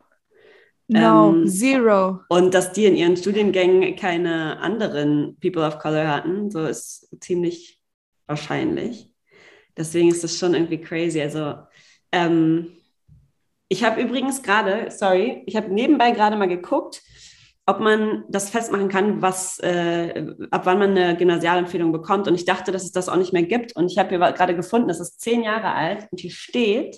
No, 0.87 1.33
ähm, 1.33 1.47
zero. 1.47 2.19
Und 2.27 2.53
dass 2.53 2.73
die 2.73 2.85
in 2.85 2.97
ihren 2.97 3.15
Studiengängen 3.15 3.95
keine 3.95 4.59
anderen 4.59 5.37
People 5.39 5.65
of 5.65 5.79
Color 5.79 6.07
hatten, 6.07 6.51
so 6.51 6.65
ist 6.65 7.07
ziemlich 7.21 7.79
wahrscheinlich. 8.27 9.09
Deswegen 9.77 10.09
ist 10.09 10.23
das 10.23 10.37
schon 10.37 10.53
irgendwie 10.53 10.81
crazy. 10.81 11.21
Also, 11.21 11.55
ähm, 12.11 12.73
ich 13.69 13.85
habe 13.85 14.01
übrigens 14.01 14.43
gerade, 14.43 14.91
sorry, 14.91 15.43
ich 15.45 15.55
habe 15.55 15.73
nebenbei 15.73 16.11
gerade 16.11 16.35
mal 16.35 16.49
geguckt, 16.49 17.01
ob 17.65 17.79
man 17.79 18.25
das 18.27 18.49
festmachen 18.49 18.89
kann, 18.89 19.21
was, 19.21 19.59
äh, 19.59 20.25
ab 20.49 20.65
wann 20.65 20.79
man 20.79 20.91
eine 20.91 21.15
Gymnasialempfehlung 21.15 21.93
bekommt. 21.93 22.27
Und 22.27 22.35
ich 22.35 22.43
dachte, 22.43 22.73
dass 22.73 22.83
es 22.83 22.91
das 22.91 23.07
auch 23.07 23.15
nicht 23.15 23.31
mehr 23.31 23.43
gibt. 23.43 23.75
Und 23.77 23.89
ich 23.89 23.97
habe 23.97 24.09
hier 24.09 24.19
gerade 24.33 24.57
gefunden, 24.57 24.89
es 24.89 24.99
ist 24.99 25.21
zehn 25.21 25.41
Jahre 25.41 25.71
alt 25.71 26.07
und 26.11 26.19
hier 26.19 26.31
steht, 26.31 26.97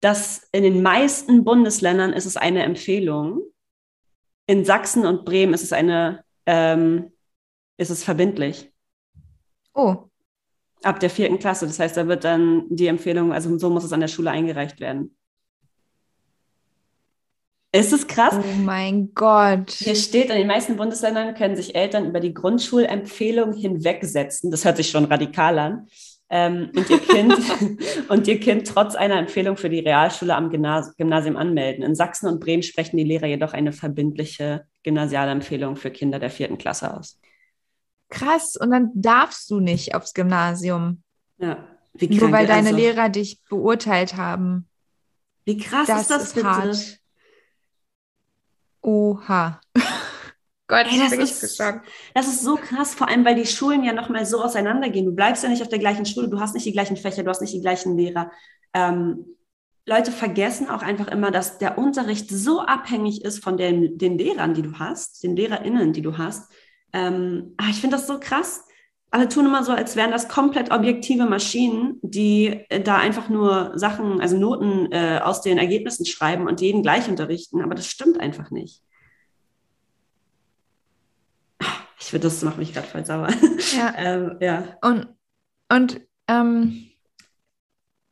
dass 0.00 0.48
in 0.52 0.62
den 0.62 0.82
meisten 0.82 1.44
Bundesländern 1.44 2.12
ist 2.12 2.26
es 2.26 2.36
eine 2.36 2.62
Empfehlung. 2.62 3.42
In 4.46 4.64
Sachsen 4.64 5.06
und 5.06 5.24
Bremen 5.24 5.54
ist 5.54 5.62
es 5.62 5.72
eine, 5.72 6.24
ähm, 6.46 7.12
ist 7.76 7.90
es 7.90 8.02
verbindlich. 8.02 8.72
Oh. 9.74 9.96
Ab 10.82 11.00
der 11.00 11.10
vierten 11.10 11.38
Klasse. 11.38 11.66
Das 11.66 11.78
heißt, 11.78 11.96
da 11.96 12.08
wird 12.08 12.24
dann 12.24 12.64
die 12.70 12.86
Empfehlung, 12.86 13.32
also 13.32 13.56
so 13.58 13.68
muss 13.68 13.84
es 13.84 13.92
an 13.92 14.00
der 14.00 14.08
Schule 14.08 14.30
eingereicht 14.30 14.80
werden. 14.80 15.14
Ist 17.72 17.92
es 17.92 18.06
krass? 18.08 18.34
Oh 18.36 18.56
mein 18.58 19.14
Gott. 19.14 19.70
Hier 19.70 19.94
steht, 19.94 20.28
in 20.28 20.36
den 20.36 20.48
meisten 20.48 20.76
Bundesländern 20.76 21.34
können 21.34 21.54
sich 21.54 21.76
Eltern 21.76 22.06
über 22.06 22.18
die 22.18 22.34
Grundschulempfehlung 22.34 23.52
hinwegsetzen. 23.52 24.50
Das 24.50 24.64
hört 24.64 24.76
sich 24.76 24.90
schon 24.90 25.04
radikal 25.04 25.56
an. 25.58 25.86
Ähm, 26.32 26.70
und, 26.76 26.88
ihr 26.88 27.00
kind, 27.00 27.34
und 28.08 28.28
ihr 28.28 28.38
Kind 28.38 28.66
trotz 28.68 28.94
einer 28.94 29.18
Empfehlung 29.18 29.56
für 29.56 29.68
die 29.68 29.80
Realschule 29.80 30.34
am 30.36 30.48
Gymnasium 30.48 31.36
anmelden. 31.36 31.82
In 31.82 31.96
Sachsen 31.96 32.28
und 32.28 32.38
Bremen 32.38 32.62
sprechen 32.62 32.96
die 32.96 33.04
Lehrer 33.04 33.26
jedoch 33.26 33.52
eine 33.52 33.72
verbindliche 33.72 34.64
Gymnasialempfehlung 34.84 35.74
für 35.74 35.90
Kinder 35.90 36.20
der 36.20 36.30
vierten 36.30 36.56
Klasse 36.56 36.96
aus. 36.96 37.20
Krass, 38.10 38.56
und 38.56 38.70
dann 38.70 38.90
darfst 38.94 39.50
du 39.50 39.58
nicht 39.58 39.94
aufs 39.94 40.14
Gymnasium. 40.14 41.02
Ja. 41.38 41.64
Nur 42.00 42.32
weil 42.32 42.46
deine 42.46 42.68
also. 42.68 42.78
Lehrer 42.78 43.08
dich 43.08 43.42
beurteilt 43.48 44.16
haben. 44.16 44.68
Wie 45.44 45.58
krass 45.58 45.88
das 45.88 46.02
ist 46.02 46.10
das 46.10 46.22
ist 46.22 46.34
bitte? 46.34 46.46
Hart. 46.46 47.00
Oha. 48.82 49.60
Gott, 50.70 50.86
Ey, 50.88 50.98
das, 51.00 51.12
ist, 51.12 51.60
das 52.14 52.28
ist 52.28 52.42
so 52.42 52.54
krass, 52.54 52.94
vor 52.94 53.08
allem, 53.08 53.24
weil 53.24 53.34
die 53.34 53.46
Schulen 53.46 53.82
ja 53.82 53.92
nochmal 53.92 54.24
so 54.24 54.42
auseinandergehen. 54.42 55.04
Du 55.04 55.12
bleibst 55.12 55.42
ja 55.42 55.48
nicht 55.48 55.62
auf 55.62 55.68
der 55.68 55.80
gleichen 55.80 56.06
Schule, 56.06 56.28
du 56.28 56.38
hast 56.38 56.54
nicht 56.54 56.64
die 56.64 56.72
gleichen 56.72 56.96
Fächer, 56.96 57.24
du 57.24 57.28
hast 57.28 57.40
nicht 57.40 57.52
die 57.52 57.60
gleichen 57.60 57.98
Lehrer. 57.98 58.30
Ähm, 58.72 59.26
Leute 59.84 60.12
vergessen 60.12 60.70
auch 60.70 60.82
einfach 60.82 61.08
immer, 61.08 61.32
dass 61.32 61.58
der 61.58 61.76
Unterricht 61.76 62.30
so 62.30 62.60
abhängig 62.60 63.24
ist 63.24 63.42
von 63.42 63.56
den, 63.56 63.98
den 63.98 64.16
Lehrern, 64.16 64.54
die 64.54 64.62
du 64.62 64.78
hast, 64.78 65.24
den 65.24 65.34
LehrerInnen, 65.34 65.92
die 65.92 66.02
du 66.02 66.16
hast. 66.16 66.52
Ähm, 66.92 67.54
ah, 67.56 67.66
ich 67.70 67.80
finde 67.80 67.96
das 67.96 68.06
so 68.06 68.20
krass. 68.20 68.64
Alle 69.10 69.28
tun 69.28 69.46
immer 69.46 69.64
so, 69.64 69.72
als 69.72 69.96
wären 69.96 70.12
das 70.12 70.28
komplett 70.28 70.70
objektive 70.70 71.26
Maschinen, 71.26 71.98
die 72.02 72.64
äh, 72.68 72.80
da 72.80 72.98
einfach 72.98 73.28
nur 73.28 73.72
Sachen, 73.74 74.20
also 74.20 74.38
Noten 74.38 74.92
äh, 74.92 75.18
aus 75.20 75.42
den 75.42 75.58
Ergebnissen 75.58 76.06
schreiben 76.06 76.46
und 76.46 76.60
jeden 76.60 76.82
gleich 76.82 77.08
unterrichten. 77.08 77.60
Aber 77.60 77.74
das 77.74 77.86
stimmt 77.86 78.20
einfach 78.20 78.52
nicht. 78.52 78.82
Ich 82.10 82.12
finde, 82.12 82.26
das 82.26 82.42
macht 82.42 82.58
mich 82.58 82.74
gerade 82.74 82.88
voll 82.88 83.06
sauer. 83.06 83.28
Ja. 83.76 83.94
ähm, 83.96 84.36
ja. 84.40 84.64
Und, 84.82 85.06
und 85.68 86.00
ähm, 86.26 86.88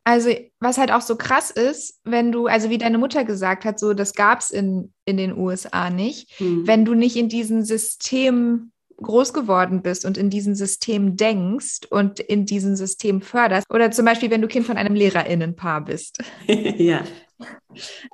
also, 0.05 0.29
was 0.61 0.77
halt 0.77 0.93
auch 0.93 1.01
so 1.01 1.17
krass 1.17 1.51
ist, 1.51 1.99
wenn 2.05 2.31
du, 2.31 2.47
also 2.47 2.69
wie 2.69 2.77
deine 2.77 2.97
Mutter 2.97 3.25
gesagt 3.25 3.65
hat, 3.65 3.77
so 3.77 3.93
das 3.93 4.13
gab 4.13 4.39
es 4.39 4.51
in, 4.51 4.93
in 5.03 5.17
den 5.17 5.37
USA 5.37 5.89
nicht, 5.89 6.39
mhm. 6.39 6.65
wenn 6.65 6.85
du 6.85 6.93
nicht 6.93 7.17
in 7.17 7.27
diesem 7.27 7.65
System 7.65 8.71
groß 8.95 9.33
geworden 9.33 9.81
bist 9.81 10.05
und 10.05 10.17
in 10.17 10.29
diesem 10.29 10.55
System 10.55 11.17
denkst 11.17 11.81
und 11.89 12.21
in 12.21 12.45
diesem 12.45 12.77
System 12.77 13.21
förderst. 13.21 13.69
Oder 13.69 13.91
zum 13.91 14.05
Beispiel, 14.05 14.31
wenn 14.31 14.41
du 14.41 14.47
Kind 14.47 14.65
von 14.65 14.77
einem 14.77 14.95
LehrerInnenpaar 14.95 15.83
bist. 15.83 16.23
ja. 16.47 17.03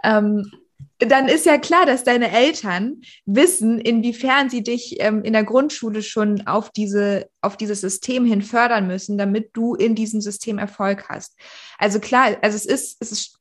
Ähm, 0.03 0.51
dann 0.99 1.27
ist 1.27 1.45
ja 1.45 1.57
klar, 1.57 1.85
dass 1.85 2.03
deine 2.03 2.31
Eltern 2.31 3.01
wissen, 3.25 3.79
inwiefern 3.79 4.49
sie 4.49 4.63
dich 4.63 4.95
ähm, 4.99 5.23
in 5.23 5.33
der 5.33 5.43
Grundschule 5.43 6.01
schon 6.01 6.47
auf, 6.47 6.69
diese, 6.69 7.29
auf 7.41 7.57
dieses 7.57 7.81
System 7.81 8.25
hin 8.25 8.41
fördern 8.41 8.87
müssen, 8.87 9.17
damit 9.17 9.49
du 9.53 9.75
in 9.75 9.95
diesem 9.95 10.21
System 10.21 10.57
Erfolg 10.57 11.09
hast. 11.09 11.37
Also 11.77 11.99
klar, 11.99 12.37
also 12.41 12.55
es 12.55 12.65
ist, 12.65 12.97
es 13.01 13.11
ist, 13.11 13.39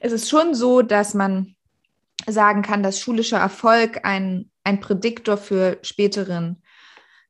es 0.00 0.12
ist 0.12 0.28
schon 0.28 0.54
so, 0.54 0.82
dass 0.82 1.14
man 1.14 1.54
sagen 2.26 2.62
kann, 2.62 2.82
dass 2.82 3.00
schulischer 3.00 3.38
Erfolg 3.38 4.00
ein, 4.04 4.50
ein 4.64 4.80
Prädiktor 4.80 5.36
für 5.36 5.78
späteren 5.82 6.62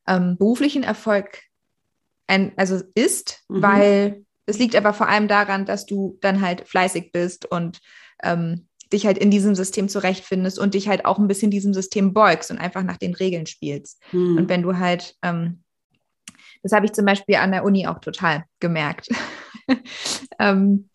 ähm, 0.07 0.37
beruflichen 0.39 0.83
Erfolg 0.83 1.43
ein, 2.27 2.53
also 2.57 2.81
ist, 2.95 3.45
mhm. 3.49 3.63
weil 3.63 4.25
es 4.47 4.59
liegt 4.59 4.75
aber 4.75 4.95
vor 4.95 5.09
allem 5.09 5.29
daran, 5.29 5.67
dass 5.67 5.87
du 5.87 6.19
dann 6.23 6.41
halt 6.41 6.67
fleißig 6.67 7.13
bist 7.13 7.47
und 7.47 7.81
ähm, 8.23 8.67
dich 8.93 9.07
halt 9.07 9.19
in 9.19 9.31
diesem 9.31 9.55
System 9.55 9.89
zurechtfindest 9.89 10.59
und 10.59 10.75
dich 10.75 10.89
halt 10.89 11.05
auch 11.05 11.19
ein 11.19 11.29
bisschen 11.29 11.51
diesem 11.51 11.73
System 11.75 12.13
beugst 12.13 12.51
und 12.51 12.59
einfach 12.59 12.83
nach 12.83 12.97
den 12.97 13.15
Regeln 13.15 13.47
spielst. 13.47 14.03
Mhm. 14.13 14.37
Und 14.37 14.49
wenn 14.49 14.63
du 14.63 14.79
halt, 14.79 15.17
ähm, 15.23 15.63
das 16.63 16.73
habe 16.73 16.87
ich 16.87 16.93
zum 16.93 17.05
Beispiel 17.05 17.37
an 17.37 17.53
der 17.53 17.65
Uni 17.65 17.87
auch 17.87 18.01
total 18.01 18.45
gemerkt. 18.59 19.09
ähm, 20.39 20.89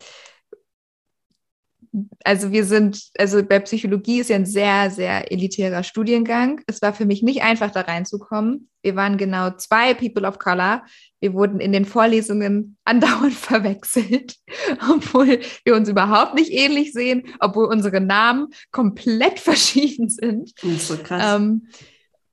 also 2.24 2.52
wir 2.52 2.64
sind, 2.64 3.10
also 3.18 3.42
bei 3.42 3.58
Psychologie 3.60 4.20
ist 4.20 4.30
ja 4.30 4.36
ein 4.36 4.46
sehr, 4.46 4.90
sehr 4.90 5.32
elitärer 5.32 5.82
Studiengang. 5.82 6.60
Es 6.66 6.82
war 6.82 6.92
für 6.92 7.06
mich 7.06 7.22
nicht 7.22 7.42
einfach, 7.42 7.70
da 7.70 7.82
reinzukommen. 7.82 8.68
Wir 8.82 8.96
waren 8.96 9.16
genau 9.16 9.50
zwei 9.50 9.94
People 9.94 10.28
of 10.28 10.38
Color. 10.38 10.84
Wir 11.20 11.32
wurden 11.32 11.58
in 11.58 11.72
den 11.72 11.84
Vorlesungen 11.84 12.76
andauernd 12.84 13.34
verwechselt, 13.34 14.36
obwohl 14.90 15.40
wir 15.64 15.74
uns 15.74 15.88
überhaupt 15.88 16.34
nicht 16.34 16.52
ähnlich 16.52 16.92
sehen, 16.92 17.24
obwohl 17.40 17.66
unsere 17.66 18.00
Namen 18.00 18.48
komplett 18.70 19.40
verschieden 19.40 20.08
sind. 20.08 20.52
Das 20.62 20.70
ist 20.70 20.88
so 20.88 20.96
krass. 20.98 21.40
Ähm, 21.40 21.68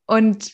und 0.05 0.51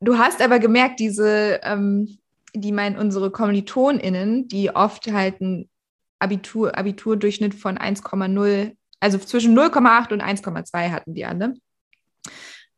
du 0.00 0.18
hast 0.18 0.42
aber 0.42 0.58
gemerkt, 0.58 1.00
diese, 1.00 1.60
ähm, 1.62 2.18
die 2.54 2.72
meinen 2.72 2.98
unsere 2.98 3.30
KommilitonInnen, 3.30 4.48
die 4.48 4.70
oft 4.70 5.10
halt 5.10 5.40
ein 5.40 5.70
Abitur, 6.18 6.76
Abiturdurchschnitt 6.76 7.54
von 7.54 7.78
1,0, 7.78 8.76
also 9.00 9.18
zwischen 9.18 9.56
0,8 9.56 10.12
und 10.12 10.22
1,2 10.22 10.90
hatten 10.90 11.14
die 11.14 11.24
alle. 11.24 11.54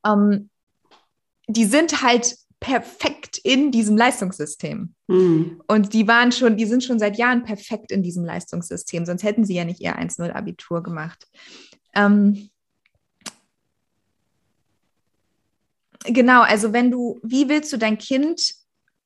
Ähm, 0.05 0.51
die 1.49 1.65
sind 1.65 2.03
halt 2.03 2.37
perfekt 2.61 3.39
in 3.43 3.73
diesem 3.73 3.97
Leistungssystem. 3.97 4.95
Mhm. 5.09 5.63
Und 5.67 5.95
die 5.95 6.07
waren 6.07 6.31
schon, 6.31 6.57
die 6.57 6.67
sind 6.67 6.85
schon 6.85 6.99
seit 6.99 7.17
Jahren 7.17 7.43
perfekt 7.43 7.91
in 7.91 8.03
diesem 8.03 8.25
Leistungssystem, 8.25 9.07
sonst 9.07 9.23
hätten 9.23 9.45
sie 9.45 9.55
ja 9.55 9.65
nicht 9.65 9.81
ihr 9.81 9.99
1,0 9.99 10.31
Abitur 10.31 10.83
gemacht. 10.83 11.27
Ähm, 11.95 12.51
genau, 16.05 16.43
also 16.43 16.73
wenn 16.73 16.91
du, 16.91 17.19
wie 17.23 17.49
willst 17.49 17.73
du 17.73 17.79
dein 17.79 17.99
Kind 17.99 18.60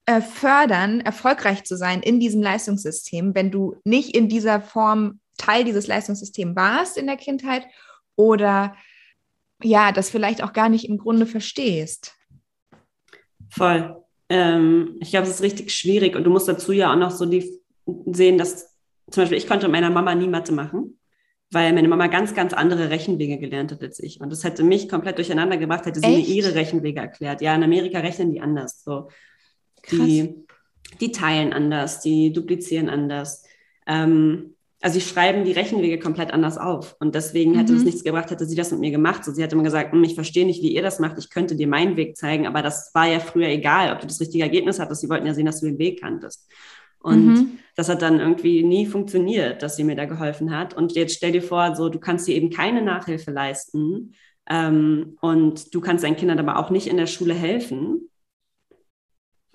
äh, 0.07 0.21
fördern, 0.21 1.01
erfolgreich 1.01 1.65
zu 1.65 1.77
sein 1.77 2.03
in 2.03 2.21
diesem 2.21 2.43
Leistungssystem, 2.43 3.35
wenn 3.35 3.51
du 3.51 3.77
nicht 3.85 4.15
in 4.15 4.29
dieser 4.29 4.61
Form 4.61 5.21
Teil 5.39 5.65
dieses 5.65 5.87
Leistungssystems 5.87 6.57
warst 6.57 6.97
in 6.97 7.07
der 7.07 7.17
Kindheit 7.17 7.67
oder 8.17 8.77
ja, 9.63 9.93
das 9.93 10.11
vielleicht 10.11 10.43
auch 10.43 10.53
gar 10.53 10.69
nicht 10.69 10.89
im 10.89 10.99
Grunde 10.99 11.27
verstehst. 11.27 12.15
Voll. 13.49 13.97
Ähm, 14.29 14.97
ich 15.01 15.11
glaube, 15.11 15.27
es 15.27 15.35
ist 15.35 15.43
richtig 15.43 15.73
schwierig 15.73 16.17
und 16.17 16.25
du 16.25 16.31
musst 16.31 16.49
dazu 16.49 16.73
ja 16.73 16.93
auch 16.93 16.97
noch 16.99 17.11
so 17.11 17.27
die 17.27 17.51
sehen, 18.07 18.39
dass 18.39 18.75
zum 19.11 19.23
Beispiel 19.23 19.39
ich 19.39 19.47
konnte 19.47 19.69
meiner 19.69 19.91
Mama 19.91 20.15
nie 20.15 20.29
Mathe 20.29 20.53
machen, 20.53 20.99
weil 21.51 21.73
meine 21.73 21.89
Mama 21.89 22.07
ganz, 22.07 22.35
ganz 22.35 22.53
andere 22.53 22.91
Rechenwege 22.91 23.39
gelernt 23.39 23.71
hat 23.73 23.83
als 23.83 24.01
ich. 24.01 24.21
Und 24.21 24.31
das 24.31 24.45
hätte 24.45 24.65
mich 24.65 24.89
komplett 24.89 25.19
durcheinander 25.19 25.57
gebracht, 25.57 25.87
hätte 25.87 26.01
sie 26.01 26.07
Echt? 26.07 26.29
mir 26.29 26.35
ihre 26.35 26.55
Rechenwege 26.55 27.01
erklärt. 27.01 27.43
Ja, 27.43 27.55
in 27.55 27.63
Amerika 27.63 28.01
rechnen 28.01 28.33
die 28.33 28.41
anders. 28.41 28.83
So. 28.83 29.09
Die, 29.91 30.35
die 31.01 31.13
teilen 31.13 31.53
anders, 31.53 32.01
die 32.01 32.33
duplizieren 32.33 32.89
anders. 32.89 33.45
Ähm, 33.87 34.55
also 34.85 34.99
sie 34.99 35.07
schreiben 35.07 35.45
die 35.45 35.53
Rechenwege 35.53 35.99
komplett 35.99 36.31
anders 36.31 36.59
auf. 36.59 36.95
Und 37.01 37.15
deswegen 37.15 37.55
hätte 37.55 37.73
mhm. 37.73 37.79
es 37.79 37.85
nichts 37.85 38.05
gebracht, 38.05 38.31
hätte 38.31 38.45
sie 38.45 38.55
das 38.55 38.71
mit 38.71 38.81
mir 38.81 38.91
gemacht. 38.91 39.25
So, 39.25 39.33
sie 39.33 39.43
hätte 39.43 39.55
immer 39.55 39.65
gesagt, 39.65 39.93
hm, 39.93 40.05
ich 40.05 40.15
verstehe 40.15 40.45
nicht, 40.45 40.63
wie 40.63 40.75
ihr 40.75 40.83
das 40.83 40.99
macht, 40.99 41.17
ich 41.19 41.31
könnte 41.31 41.57
dir 41.57 41.67
meinen 41.67 41.97
Weg 41.97 42.19
zeigen, 42.19 42.47
aber 42.47 42.61
das 42.61 42.91
war 42.93 43.07
ja 43.07 43.19
früher 43.19 43.49
egal, 43.49 43.95
ob 43.95 44.01
du 44.01 44.07
das 44.07 44.21
richtige 44.21 44.45
Ergebnis 44.45 44.79
hattest. 44.79 45.01
Sie 45.01 45.09
wollten 45.09 45.27
ja 45.27 45.33
sehen, 45.33 45.47
dass 45.47 45.61
du 45.61 45.67
den 45.67 45.79
Weg 45.79 46.03
kanntest. 46.03 46.47
Und 47.01 47.27
mhm. 47.27 47.59
das 47.77 47.89
hat 47.89 48.03
dann 48.03 48.21
irgendwie 48.21 48.63
nie 48.63 48.85
funktioniert, 48.85 49.63
dass 49.63 49.77
sie 49.77 49.85
mir 49.85 49.97
da 49.97 50.05
geholfen 50.05 50.55
hat. 50.55 50.75
Und 50.75 50.93
jetzt 50.93 51.15
stell 51.15 51.33
dir 51.33 51.43
vor, 51.43 51.75
so, 51.75 51.89
du 51.89 51.99
kannst 51.99 52.29
dir 52.29 52.35
eben 52.35 52.51
keine 52.51 52.83
Nachhilfe 52.83 53.31
leisten. 53.31 54.15
Ähm, 54.51 55.17
und 55.23 55.75
du 55.75 55.81
kannst 55.81 56.05
deinen 56.05 56.17
Kindern 56.17 56.39
aber 56.39 56.59
auch 56.59 56.69
nicht 56.69 56.89
in 56.89 56.99
der 56.99 57.07
Schule 57.07 57.33
helfen. 57.33 58.11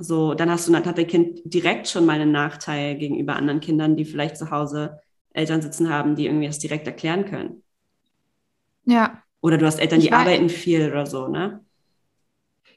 So, 0.01 0.33
dann 0.33 0.49
hast 0.49 0.65
du, 0.65 0.71
dann 0.71 0.85
hat 0.85 0.97
dein 0.97 1.07
Kind 1.07 1.41
direkt 1.43 1.89
schon 1.89 2.05
mal 2.05 2.21
einen 2.21 2.31
Nachteil 2.31 2.95
gegenüber 2.95 3.35
anderen 3.35 3.59
Kindern, 3.59 3.97
die 3.97 4.05
vielleicht 4.05 4.37
zu 4.37 4.49
Hause 4.49 5.01
Eltern 5.33 5.61
sitzen 5.61 5.89
haben, 5.89 6.15
die 6.15 6.25
irgendwie 6.25 6.47
das 6.47 6.57
direkt 6.57 6.87
erklären 6.87 7.25
können. 7.25 7.63
Ja. 8.85 9.21
Oder 9.41 9.57
du 9.57 9.65
hast 9.65 9.77
Eltern, 9.77 9.99
die 9.99 10.13
arbeiten 10.13 10.47
viel 10.47 10.89
oder 10.89 11.05
so, 11.05 11.27
ne? 11.27 11.65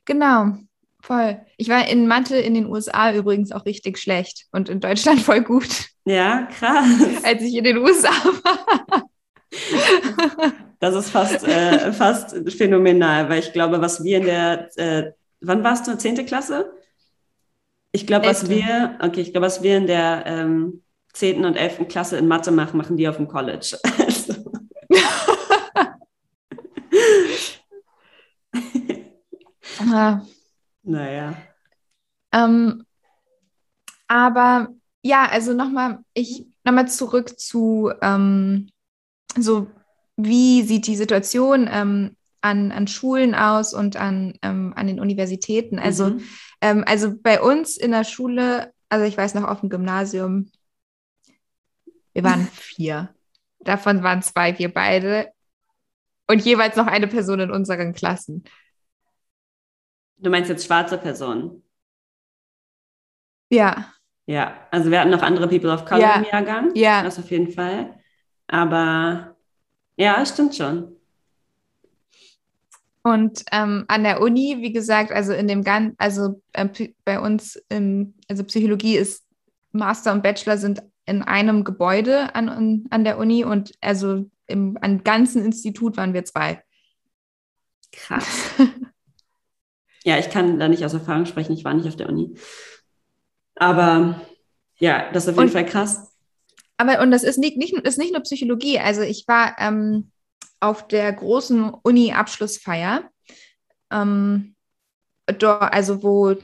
Genau, 0.05 0.57
voll. 1.01 1.41
Ich 1.59 1.69
war 1.69 1.87
in 1.87 2.09
Mathe 2.09 2.37
in 2.39 2.55
den 2.55 2.67
USA 2.67 3.15
übrigens 3.15 3.53
auch 3.53 3.67
richtig 3.67 3.99
schlecht 3.99 4.47
und 4.51 4.69
in 4.69 4.81
Deutschland 4.81 5.21
voll 5.23 5.43
gut. 5.43 5.69
Ja, 6.05 6.49
krass. 6.59 7.23
Als 7.23 7.41
ich 7.43 7.55
in 7.55 7.63
den 7.63 7.79
USA 7.79 8.11
war. 8.43 9.09
Das 10.81 10.97
ist 10.97 11.11
fast, 11.11 11.47
äh, 11.47 11.93
fast 11.93 12.35
phänomenal, 12.51 13.29
weil 13.29 13.39
ich 13.39 13.53
glaube, 13.53 13.81
was 13.81 14.03
wir 14.03 14.19
in 14.19 14.25
der, 14.25 14.77
äh, 14.77 15.13
wann 15.41 15.63
warst 15.63 15.87
du, 15.87 15.97
zehnte 15.97 16.25
Klasse? 16.25 16.73
Ich 17.93 18.07
glaube, 18.07 18.27
was 18.27 18.49
wir, 18.49 18.99
okay, 19.03 19.21
ich 19.21 19.33
glaube, 19.33 19.47
was 19.47 19.63
wir 19.63 19.77
in 19.77 19.87
der 19.87 20.25
ähm, 20.27 20.83
10. 21.13 21.45
und 21.45 21.57
11. 21.57 21.89
Klasse 21.89 22.17
in 22.17 22.27
Mathe 22.27 22.51
machen, 22.51 22.79
machen 22.79 22.97
die 22.97 23.07
auf 23.07 23.17
dem 23.17 23.29
College. 23.29 23.79
Also. 23.99 24.35
Naja. 30.83 31.37
Ähm, 32.33 32.85
aber 34.07 34.69
ja, 35.03 35.29
also 35.29 35.53
nochmal, 35.53 35.99
ich 36.15 36.47
nochmal 36.65 36.89
zurück 36.89 37.39
zu 37.39 37.93
ähm, 38.01 38.69
so, 39.37 39.67
wie 40.17 40.63
sieht 40.63 40.87
die 40.87 40.97
Situation 40.97 41.69
ähm, 41.71 42.17
an, 42.43 42.73
an 42.73 42.87
Schulen 42.87 43.35
aus 43.35 43.73
und 43.73 43.97
an, 43.97 44.35
ähm, 44.43 44.73
an 44.77 44.87
den 44.87 45.01
Universitäten? 45.01 45.79
Also, 45.79 46.11
mhm. 46.11 46.25
ähm, 46.61 46.85
also 46.87 47.15
bei 47.17 47.41
uns 47.41 47.77
in 47.77 47.93
der 47.93 48.05
Schule, 48.05 48.73
also 48.89 49.07
ich 49.07 49.17
weiß 49.17 49.35
noch 49.35 49.45
auf 49.45 49.61
dem 49.61 49.71
Gymnasium, 49.71 50.51
wir 52.13 52.25
waren 52.25 52.47
vier. 52.53 53.15
Davon 53.61 54.03
waren 54.03 54.23
zwei 54.23 54.59
wir 54.59 54.73
beide 54.73 55.33
und 56.27 56.45
jeweils 56.45 56.77
noch 56.77 56.87
eine 56.87 57.07
Person 57.07 57.41
in 57.41 57.51
unseren 57.51 57.95
Klassen. 57.95 58.45
Du 60.19 60.31
meinst 60.31 60.51
jetzt 60.51 60.67
schwarze 60.67 60.99
Personen? 60.99 61.63
Ja. 63.51 63.93
Ja, 64.27 64.67
also 64.71 64.91
wir 64.91 65.01
hatten 65.01 65.11
noch 65.11 65.23
andere 65.23 65.49
People 65.49 65.73
of 65.73 65.85
Color 65.85 66.01
ja. 66.01 66.15
im 66.17 66.25
Jahrgang. 66.25 66.71
Ja. 66.75 67.03
Das 67.03 67.19
auf 67.19 67.31
jeden 67.31 67.51
Fall. 67.51 67.99
Aber 68.47 69.37
ja, 69.97 70.25
stimmt 70.25 70.55
schon. 70.55 70.97
Und 73.03 73.45
ähm, 73.51 73.85
an 73.89 74.05
der 74.05 74.21
Uni, 74.21 74.59
wie 74.61 74.73
gesagt, 74.73 75.11
also 75.11 75.33
in 75.33 75.49
dem 75.49 75.65
ganzen, 75.65 75.95
also 75.99 76.41
äh, 76.53 76.69
bei 77.05 77.19
uns, 77.19 77.61
im, 77.69 78.15
also 78.29 78.45
Psychologie 78.45 78.97
ist 78.97 79.25
Master 79.73 80.13
und 80.13 80.23
Bachelor 80.23 80.57
sind 80.57 80.83
in 81.05 81.23
einem 81.23 81.65
Gebäude 81.65 82.35
an, 82.35 82.87
an 82.91 83.05
der 83.05 83.19
Uni 83.19 83.45
und 83.45 83.73
also 83.81 84.27
im 84.47 84.79
an 84.81 85.03
ganzen 85.03 85.45
Institut 85.45 85.97
waren 85.97 86.15
wir 86.15 86.25
zwei. 86.25 86.63
Krass. 87.91 88.51
ja, 90.05 90.19
ich 90.19 90.31
kann 90.31 90.61
da 90.61 90.69
nicht 90.69 90.85
aus 90.85 90.95
Erfahrung 90.95 91.27
sprechen, 91.27 91.55
ich 91.55 91.65
war 91.65 91.75
nicht 91.75 91.89
auf 91.89 91.97
der 91.97 92.09
Uni. 92.09 92.37
Aber 93.57 94.21
ja, 94.79 95.11
das 95.13 95.25
ist 95.25 95.31
auf 95.31 95.37
jeden 95.37 95.49
und, 95.49 95.53
Fall 95.53 95.67
krass. 95.67 96.13
Aber 96.77 97.01
und 97.01 97.11
das 97.11 97.25
ist 97.25 97.39
nicht, 97.39 97.57
nicht, 97.57 97.75
ist 97.75 97.99
nicht 97.99 98.13
nur 98.13 98.23
Psychologie. 98.23 98.79
Also 98.79 99.03
ich 99.03 99.27
war 99.27 99.57
ähm, 99.59 100.12
auf 100.63 100.87
der 100.87 101.13
großen 101.13 101.71
Uni-Abschlussfeier, 101.71 103.11
ähm, 103.91 104.55
also 105.27 106.03
wo 106.03 106.37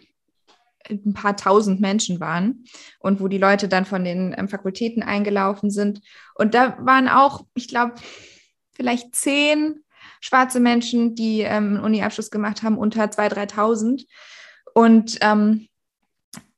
ein 0.90 1.14
paar 1.14 1.36
tausend 1.36 1.80
Menschen 1.80 2.18
waren 2.18 2.64
und 2.98 3.20
wo 3.20 3.28
die 3.28 3.38
Leute 3.38 3.68
dann 3.68 3.84
von 3.84 4.04
den 4.04 4.34
ähm, 4.36 4.48
Fakultäten 4.48 5.02
eingelaufen 5.02 5.70
sind. 5.70 6.00
Und 6.34 6.54
da 6.54 6.78
waren 6.80 7.08
auch, 7.08 7.44
ich 7.54 7.68
glaube, 7.68 7.94
vielleicht 8.72 9.14
zehn 9.14 9.84
schwarze 10.20 10.60
Menschen, 10.60 11.14
die 11.14 11.42
ähm, 11.42 11.76
einen 11.76 11.80
Uni-Abschluss 11.80 12.30
gemacht 12.30 12.62
haben, 12.62 12.78
unter 12.78 13.04
2.000, 13.04 13.54
3.000. 13.54 14.06
Und 14.74 15.18
ähm, 15.20 15.68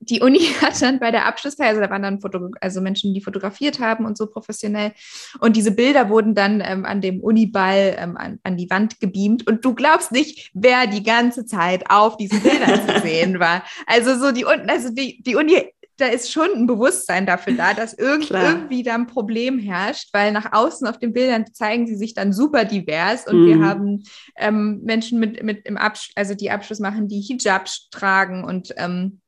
die 0.01 0.21
Uni 0.21 0.39
hat 0.61 0.81
dann 0.83 0.99
bei 0.99 1.11
der 1.11 1.27
Abschlussfeier, 1.27 1.69
also 1.69 1.81
da 1.81 1.91
waren 1.91 2.03
dann 2.03 2.21
Foto 2.21 2.51
also 2.61 2.81
Menschen, 2.81 3.15
die 3.15 3.21
fotografiert 3.21 3.81
haben 3.81 4.05
und 4.05 4.17
so 4.17 4.27
professionell. 4.27 4.93
Und 5.41 5.57
diese 5.57 5.71
Bilder 5.71 6.09
wurden 6.09 6.35
dann 6.35 6.63
ähm, 6.65 6.85
an 6.85 7.01
dem 7.01 7.21
Uniball 7.21 7.97
ähm, 7.99 8.17
an, 8.17 8.39
an, 8.43 8.57
die 8.57 8.71
Wand 8.71 9.01
gebeamt. 9.01 9.47
Und 9.47 9.65
du 9.65 9.75
glaubst 9.75 10.13
nicht, 10.13 10.51
wer 10.55 10.87
die 10.87 11.03
ganze 11.03 11.47
Zeit 11.47 11.91
auf 11.91 12.17
diesen 12.17 12.41
Bildern 12.41 12.89
zu 12.89 13.01
sehen 13.03 13.39
war. 13.39 13.63
Also 13.87 14.19
so 14.19 14.33
die, 14.33 14.45
also 14.45 14.91
die, 14.91 15.23
die 15.23 15.37
Uni 15.37 15.67
da 15.97 16.07
ist 16.07 16.33
schon 16.33 16.49
ein 16.55 16.67
Bewusstsein 16.67 17.27
dafür 17.27 17.53
da, 17.53 17.75
dass 17.75 17.93
irgend, 17.93 18.31
irgendwie 18.31 18.83
da 18.83 18.95
ein 18.95 19.07
Problem 19.07 19.59
herrscht, 19.59 20.09
weil 20.15 20.33
nach 20.33 20.51
außen 20.51 20.87
auf 20.87 20.99
den 20.99 21.13
Bildern 21.13 21.45
zeigen 21.53 21.87
sie 21.87 21.95
sich 21.95 22.15
dann 22.15 22.33
super 22.33 22.65
divers 22.65 23.27
und 23.27 23.43
mhm. 23.43 23.47
wir 23.47 23.67
haben 23.67 24.05
ähm, 24.39 24.81
Menschen 24.83 25.21
mit, 25.21 25.43
mit 25.43 25.67
im 25.67 25.77
Abschluss, 25.77 26.17
also 26.17 26.35
die 26.35 26.51
Abschluss 26.51 26.81
machen, 26.81 27.07
die 27.07 27.21
Hijab 27.21 27.69
tragen 27.91 28.45
und 28.45 28.73
ähm, 28.79 29.21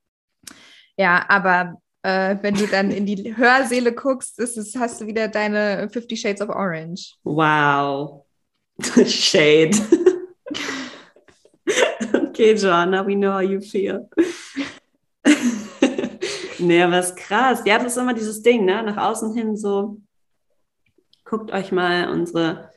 ja, 0.97 1.25
aber 1.29 1.81
äh, 2.03 2.37
wenn 2.43 2.55
du 2.55 2.67
dann 2.67 2.91
in 2.91 3.07
die 3.07 3.37
Hörsäle 3.37 3.93
guckst, 3.93 4.39
ist 4.39 4.57
es, 4.57 4.75
hast 4.77 5.01
du 5.01 5.07
wieder 5.07 5.29
deine 5.29 5.89
Fifty 5.91 6.17
Shades 6.17 6.41
of 6.41 6.49
Orange. 6.49 7.15
Wow. 7.25 8.25
Shade. 9.07 9.77
okay, 12.15 12.55
Joanna, 12.55 13.07
we 13.07 13.15
know 13.15 13.33
how 13.33 13.41
you 13.41 13.61
feel. 13.61 14.09
nee, 16.59 16.99
ist 16.99 17.17
krass. 17.17 17.63
Ja, 17.65 17.79
das 17.79 17.93
ist 17.93 17.99
immer 17.99 18.15
dieses 18.15 18.43
Ding, 18.43 18.65
ne? 18.65 18.83
Nach 18.83 18.97
außen 18.97 19.35
hin 19.35 19.57
so, 19.57 19.99
guckt 21.25 21.53
euch 21.53 21.71
mal 21.71 22.09
unsere, 22.09 22.71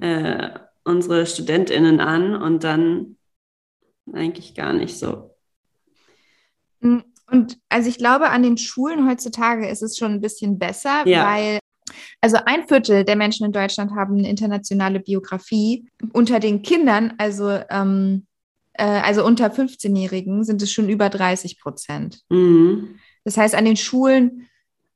äh, 0.00 0.50
unsere 0.84 1.26
StudentInnen 1.26 2.00
an 2.00 2.34
und 2.34 2.64
dann 2.64 3.18
eigentlich 4.12 4.54
gar 4.54 4.72
nicht 4.72 4.98
so. 4.98 5.36
Und 7.30 7.58
also 7.68 7.88
ich 7.88 7.98
glaube, 7.98 8.30
an 8.30 8.42
den 8.42 8.56
Schulen 8.56 9.08
heutzutage 9.08 9.68
ist 9.68 9.82
es 9.82 9.96
schon 9.96 10.12
ein 10.12 10.20
bisschen 10.20 10.58
besser, 10.58 11.06
ja. 11.06 11.26
weil 11.26 11.58
also 12.20 12.38
ein 12.44 12.66
Viertel 12.68 13.04
der 13.04 13.16
Menschen 13.16 13.46
in 13.46 13.52
Deutschland 13.52 13.92
haben 13.94 14.18
eine 14.18 14.28
internationale 14.28 15.00
Biografie. 15.00 15.88
Unter 16.12 16.40
den 16.40 16.62
Kindern, 16.62 17.14
also, 17.18 17.50
ähm, 17.70 18.26
äh, 18.74 18.84
also 18.84 19.24
unter 19.24 19.46
15-Jährigen, 19.48 20.44
sind 20.44 20.62
es 20.62 20.72
schon 20.72 20.88
über 20.88 21.08
30 21.08 21.60
Prozent. 21.60 22.20
Mhm. 22.28 22.96
Das 23.24 23.36
heißt, 23.36 23.54
an 23.54 23.64
den 23.64 23.76
Schulen 23.76 24.48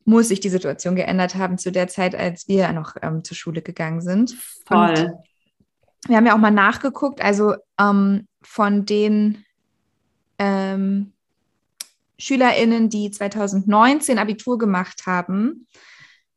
muss 0.04 0.28
sich 0.28 0.40
die 0.40 0.50
Situation 0.50 0.96
geändert 0.96 1.34
haben 1.34 1.56
zu 1.56 1.72
der 1.72 1.88
Zeit, 1.88 2.14
als 2.14 2.46
wir 2.46 2.70
noch 2.72 2.96
ähm, 3.02 3.24
zur 3.24 3.36
Schule 3.36 3.62
gegangen 3.62 4.02
sind. 4.02 4.36
Voll. 4.66 4.90
Und 4.90 5.12
wir 6.06 6.16
haben 6.16 6.26
ja 6.26 6.34
auch 6.34 6.38
mal 6.38 6.50
nachgeguckt, 6.50 7.22
also 7.22 7.54
ähm, 7.80 8.26
von 8.42 8.84
den 8.84 9.44
ähm, 10.38 11.13
SchülerInnen, 12.24 12.88
die 12.88 13.10
2019 13.10 14.18
Abitur 14.18 14.56
gemacht 14.56 15.02
haben, 15.06 15.66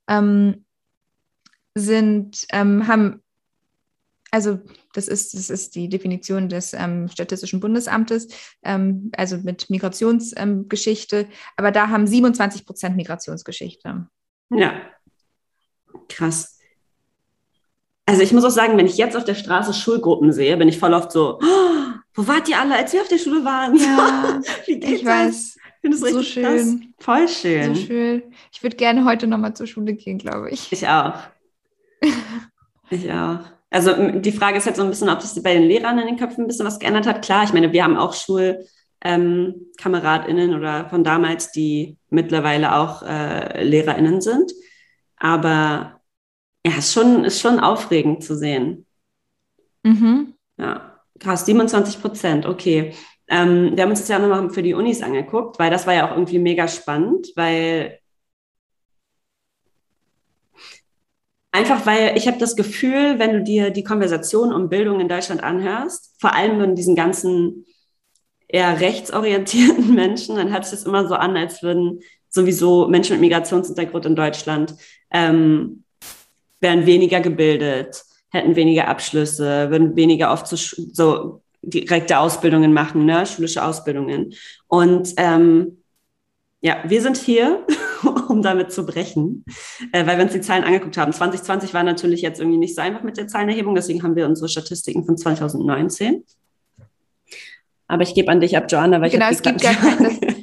ähm, 0.09 0.65
sind, 1.75 2.45
ähm, 2.51 2.87
haben, 2.87 3.23
also 4.31 4.59
das 4.93 5.07
ist, 5.07 5.33
das 5.33 5.49
ist 5.49 5.75
die 5.75 5.87
Definition 5.87 6.49
des 6.49 6.73
ähm, 6.73 7.07
Statistischen 7.07 7.61
Bundesamtes, 7.61 8.27
ähm, 8.63 9.11
also 9.15 9.37
mit 9.37 9.69
Migrationsgeschichte, 9.69 11.17
ähm, 11.19 11.27
aber 11.55 11.71
da 11.71 11.87
haben 11.87 12.05
27 12.05 12.65
Prozent 12.65 12.97
Migrationsgeschichte. 12.97 14.07
Ja, 14.49 14.81
krass. 16.09 16.59
Also 18.05 18.21
ich 18.21 18.33
muss 18.33 18.43
auch 18.43 18.49
sagen, 18.49 18.77
wenn 18.77 18.87
ich 18.87 18.97
jetzt 18.97 19.15
auf 19.15 19.25
der 19.25 19.35
Straße 19.35 19.73
Schulgruppen 19.73 20.33
sehe, 20.33 20.57
bin 20.57 20.67
ich 20.67 20.79
voll 20.79 20.93
oft 20.93 21.11
so, 21.11 21.39
oh, 21.41 21.93
wo 22.13 22.27
wart 22.27 22.49
ihr 22.49 22.59
alle, 22.59 22.75
als 22.75 22.91
wir 22.91 23.01
auf 23.01 23.07
der 23.07 23.19
Schule 23.19 23.45
waren? 23.45 23.75
Ja, 23.75 24.41
Wie 24.65 24.73
ich 24.73 25.03
das? 25.03 25.05
weiß 25.05 25.57
finde 25.81 25.97
es 25.97 26.03
so 26.03 26.23
schön. 26.23 26.43
Krass. 26.43 26.75
Voll 26.99 27.27
schön. 27.27 27.75
So 27.75 27.81
schön. 27.81 28.23
Ich 28.51 28.63
würde 28.63 28.75
gerne 28.75 29.05
heute 29.05 29.27
nochmal 29.27 29.55
zur 29.55 29.67
Schule 29.67 29.93
gehen, 29.93 30.17
glaube 30.17 30.49
ich. 30.49 30.71
Ich 30.71 30.87
auch. 30.87 31.13
ich 32.89 33.11
auch. 33.11 33.41
Also 33.69 34.19
die 34.19 34.31
Frage 34.31 34.57
ist 34.57 34.65
halt 34.65 34.77
so 34.77 34.83
ein 34.83 34.89
bisschen, 34.89 35.09
ob 35.09 35.19
das 35.19 35.41
bei 35.43 35.53
den 35.53 35.63
Lehrern 35.63 35.99
in 35.99 36.07
den 36.07 36.17
Köpfen 36.17 36.43
ein 36.43 36.47
bisschen 36.47 36.65
was 36.65 36.79
geändert 36.79 37.05
hat. 37.05 37.23
Klar, 37.23 37.43
ich 37.43 37.53
meine, 37.53 37.73
wir 37.73 37.83
haben 37.83 37.97
auch 37.97 38.13
SchulkameradInnen 38.13 40.51
ähm, 40.51 40.57
oder 40.57 40.89
von 40.89 41.03
damals, 41.03 41.51
die 41.51 41.97
mittlerweile 42.09 42.75
auch 42.75 43.03
äh, 43.03 43.63
LehrerInnen 43.63 44.21
sind. 44.21 44.53
Aber 45.17 45.99
ja, 46.65 46.77
ist 46.77 46.93
schon, 46.93 47.25
ist 47.25 47.41
schon 47.41 47.59
aufregend 47.59 48.23
zu 48.23 48.37
sehen. 48.37 48.85
Mhm. 49.83 50.33
Ja, 50.57 51.01
krass, 51.19 51.45
27 51.45 52.01
Prozent, 52.01 52.45
okay. 52.45 52.93
Ähm, 53.29 53.75
wir 53.75 53.83
haben 53.83 53.89
uns 53.89 53.99
das 53.99 54.07
ja 54.07 54.19
nochmal 54.19 54.49
für 54.49 54.63
die 54.63 54.73
Unis 54.73 55.01
angeguckt, 55.01 55.59
weil 55.59 55.69
das 55.69 55.85
war 55.85 55.93
ja 55.93 56.07
auch 56.07 56.11
irgendwie 56.11 56.39
mega 56.39 56.67
spannend, 56.67 57.27
weil 57.35 57.99
einfach 61.51 61.85
weil 61.85 62.17
ich 62.17 62.27
habe 62.27 62.37
das 62.37 62.55
Gefühl, 62.55 63.19
wenn 63.19 63.33
du 63.33 63.43
dir 63.43 63.71
die 63.71 63.83
Konversation 63.83 64.53
um 64.53 64.69
Bildung 64.69 64.99
in 64.99 65.09
Deutschland 65.09 65.43
anhörst, 65.43 66.15
vor 66.19 66.33
allem 66.33 66.61
in 66.61 66.75
diesen 66.75 66.95
ganzen 66.95 67.65
eher 68.47 68.79
rechtsorientierten 68.79 69.93
Menschen, 69.95 70.37
dann 70.37 70.51
hört 70.51 70.65
sich 70.65 70.79
das 70.79 70.87
immer 70.87 71.07
so 71.07 71.15
an, 71.15 71.35
als 71.35 71.61
würden 71.63 72.01
sowieso 72.29 72.87
Menschen 72.87 73.13
mit 73.13 73.21
Migrationshintergrund 73.21 74.05
in 74.05 74.15
Deutschland 74.15 74.75
ähm, 75.11 75.83
wären 76.59 76.85
weniger 76.85 77.19
gebildet, 77.19 78.03
hätten 78.29 78.55
weniger 78.55 78.87
Abschlüsse, 78.87 79.69
würden 79.69 79.95
weniger 79.95 80.31
oft 80.31 80.47
so 80.47 81.41
direkte 81.61 82.19
Ausbildungen 82.19 82.73
machen, 82.73 83.05
ne? 83.05 83.25
schulische 83.25 83.63
Ausbildungen. 83.63 84.33
Und 84.67 85.13
ähm, 85.17 85.83
ja, 86.61 86.77
wir 86.85 87.01
sind 87.01 87.17
hier, 87.17 87.65
um 88.29 88.41
damit 88.41 88.71
zu 88.71 88.85
brechen, 88.85 89.45
äh, 89.91 90.05
weil 90.05 90.17
wir 90.17 90.25
uns 90.25 90.33
die 90.33 90.41
Zahlen 90.41 90.63
angeguckt 90.63 90.97
haben. 90.97 91.13
2020 91.13 91.73
war 91.73 91.83
natürlich 91.83 92.21
jetzt 92.21 92.39
irgendwie 92.39 92.57
nicht 92.57 92.75
so 92.75 92.81
einfach 92.81 93.03
mit 93.03 93.17
der 93.17 93.27
Zahlenerhebung, 93.27 93.75
deswegen 93.75 94.03
haben 94.03 94.15
wir 94.15 94.25
unsere 94.25 94.49
Statistiken 94.49 95.05
von 95.05 95.17
2019. 95.17 96.23
Aber 97.87 98.03
ich 98.03 98.13
gebe 98.13 98.31
an 98.31 98.41
dich 98.41 98.57
ab, 98.57 98.65
Joanna, 98.69 98.99
weil 99.01 99.09
genau, 99.09 99.29
ich 99.31 99.41
Genau, 99.41 99.55
es 99.55 99.61
gibt 99.61 99.79
gar 99.79 99.95
kein, 99.95 100.19
das, 100.19 100.35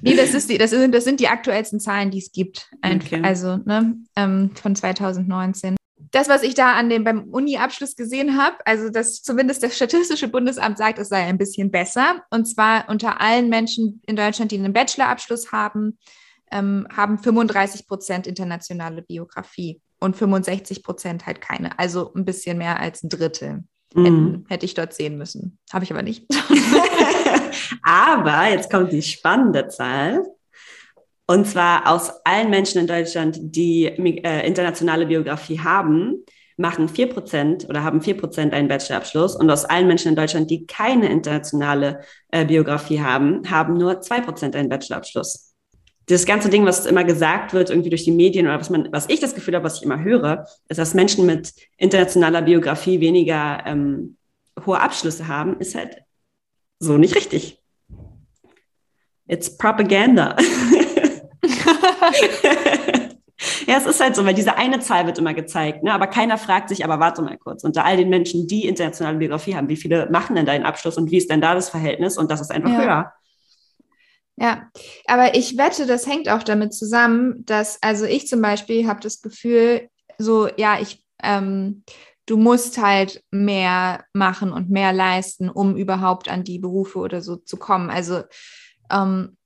Nee, 0.00 0.14
das, 0.14 0.34
ist 0.34 0.48
die, 0.48 0.58
das, 0.58 0.70
sind, 0.70 0.94
das 0.94 1.04
sind 1.04 1.18
die 1.18 1.28
aktuellsten 1.28 1.80
Zahlen, 1.80 2.10
die 2.10 2.18
es 2.18 2.30
gibt. 2.30 2.70
Okay. 2.84 3.20
Also 3.22 3.56
ne, 3.56 3.96
ähm, 4.14 4.52
von 4.54 4.76
2019 4.76 5.76
das, 6.10 6.28
was 6.28 6.42
ich 6.42 6.54
da 6.54 6.74
an 6.74 6.88
dem 6.88 7.04
beim 7.04 7.24
Uni-Abschluss 7.24 7.96
gesehen 7.96 8.36
habe, 8.42 8.56
also 8.64 8.90
dass 8.90 9.22
zumindest 9.22 9.62
das 9.62 9.76
Statistische 9.76 10.28
Bundesamt 10.28 10.78
sagt, 10.78 10.98
es 10.98 11.08
sei 11.08 11.24
ein 11.24 11.38
bisschen 11.38 11.70
besser. 11.70 12.22
Und 12.30 12.46
zwar 12.46 12.88
unter 12.88 13.20
allen 13.20 13.48
Menschen 13.48 14.02
in 14.06 14.16
Deutschland, 14.16 14.52
die 14.52 14.58
einen 14.58 14.72
Bachelorabschluss 14.72 15.52
haben, 15.52 15.98
ähm, 16.50 16.86
haben 16.94 17.18
35 17.18 17.86
Prozent 17.86 18.26
internationale 18.26 19.02
Biografie 19.02 19.80
und 20.00 20.16
65 20.16 20.82
Prozent 20.82 21.26
halt 21.26 21.40
keine. 21.40 21.78
Also 21.78 22.12
ein 22.14 22.24
bisschen 22.24 22.58
mehr 22.58 22.80
als 22.80 23.02
ein 23.02 23.08
Drittel. 23.08 23.64
Hätten, 23.94 24.44
hätte 24.48 24.66
ich 24.66 24.74
dort 24.74 24.92
sehen 24.92 25.16
müssen. 25.16 25.58
Habe 25.72 25.84
ich 25.84 25.90
aber 25.90 26.02
nicht. 26.02 26.26
aber 27.82 28.48
jetzt 28.50 28.70
kommt 28.70 28.92
die 28.92 29.00
spannende 29.00 29.68
Zahl. 29.68 30.22
Und 31.30 31.46
zwar 31.46 31.86
aus 31.86 32.10
allen 32.24 32.48
Menschen 32.48 32.80
in 32.80 32.86
Deutschland, 32.86 33.38
die 33.38 33.84
äh, 33.84 34.46
internationale 34.46 35.04
Biografie 35.04 35.60
haben, 35.60 36.24
machen 36.56 36.88
4% 36.88 37.68
oder 37.68 37.84
haben 37.84 38.00
4% 38.00 38.50
einen 38.52 38.66
Bachelorabschluss. 38.66 39.36
Und 39.36 39.50
aus 39.50 39.66
allen 39.66 39.86
Menschen 39.86 40.08
in 40.08 40.16
Deutschland, 40.16 40.50
die 40.50 40.66
keine 40.66 41.10
internationale 41.10 42.00
äh, 42.30 42.46
Biografie 42.46 43.02
haben, 43.02 43.48
haben 43.50 43.74
nur 43.74 44.00
2% 44.00 44.56
einen 44.56 44.70
Bachelorabschluss. 44.70 45.54
Das 46.06 46.24
ganze 46.24 46.48
Ding, 46.48 46.64
was 46.64 46.86
immer 46.86 47.04
gesagt 47.04 47.52
wird, 47.52 47.68
irgendwie 47.68 47.90
durch 47.90 48.04
die 48.04 48.10
Medien 48.10 48.46
oder 48.46 48.58
was 48.58 48.70
man, 48.70 48.88
was 48.90 49.10
ich 49.10 49.20
das 49.20 49.34
Gefühl 49.34 49.54
habe, 49.54 49.66
was 49.66 49.76
ich 49.76 49.82
immer 49.82 50.02
höre, 50.02 50.46
ist, 50.70 50.78
dass 50.78 50.94
Menschen 50.94 51.26
mit 51.26 51.52
internationaler 51.76 52.40
Biografie 52.40 53.00
weniger 53.00 53.62
ähm, 53.66 54.16
hohe 54.64 54.80
Abschlüsse 54.80 55.28
haben, 55.28 55.60
ist 55.60 55.74
halt 55.74 55.98
so 56.78 56.96
nicht 56.96 57.14
richtig. 57.14 57.62
It's 59.26 59.58
propaganda. 59.58 60.34
ja, 63.66 63.76
es 63.76 63.86
ist 63.86 64.00
halt 64.00 64.16
so, 64.16 64.24
weil 64.24 64.34
diese 64.34 64.56
eine 64.56 64.80
Zahl 64.80 65.06
wird 65.06 65.18
immer 65.18 65.34
gezeigt, 65.34 65.82
ne? 65.84 65.92
aber 65.92 66.06
keiner 66.06 66.38
fragt 66.38 66.68
sich, 66.68 66.84
aber 66.84 66.98
warte 67.00 67.22
mal 67.22 67.38
kurz, 67.38 67.64
unter 67.64 67.84
all 67.84 67.96
den 67.96 68.08
Menschen, 68.08 68.46
die 68.46 68.66
internationale 68.66 69.18
Biografie 69.18 69.54
haben, 69.54 69.68
wie 69.68 69.76
viele 69.76 70.10
machen 70.10 70.36
denn 70.36 70.46
deinen 70.46 70.64
Abschluss 70.64 70.96
und 70.96 71.10
wie 71.10 71.18
ist 71.18 71.30
denn 71.30 71.40
da 71.40 71.54
das 71.54 71.70
Verhältnis? 71.70 72.18
Und 72.18 72.30
das 72.30 72.40
ist 72.40 72.50
einfach 72.50 72.70
ja. 72.70 72.80
höher. 72.80 73.12
Ja, 74.40 74.70
aber 75.06 75.34
ich 75.34 75.58
wette, 75.58 75.86
das 75.86 76.06
hängt 76.06 76.28
auch 76.28 76.44
damit 76.44 76.72
zusammen, 76.72 77.44
dass, 77.44 77.82
also 77.82 78.04
ich 78.04 78.28
zum 78.28 78.40
Beispiel 78.40 78.86
habe 78.86 79.00
das 79.00 79.20
Gefühl, 79.20 79.88
so, 80.16 80.48
ja, 80.56 80.78
ich, 80.80 81.04
ähm, 81.22 81.82
du 82.26 82.36
musst 82.36 82.78
halt 82.78 83.24
mehr 83.30 84.04
machen 84.12 84.52
und 84.52 84.70
mehr 84.70 84.92
leisten, 84.92 85.48
um 85.48 85.76
überhaupt 85.76 86.28
an 86.28 86.44
die 86.44 86.58
Berufe 86.58 86.98
oder 87.00 87.20
so 87.20 87.36
zu 87.36 87.56
kommen. 87.56 87.90
Also 87.90 88.22
ähm, 88.90 89.37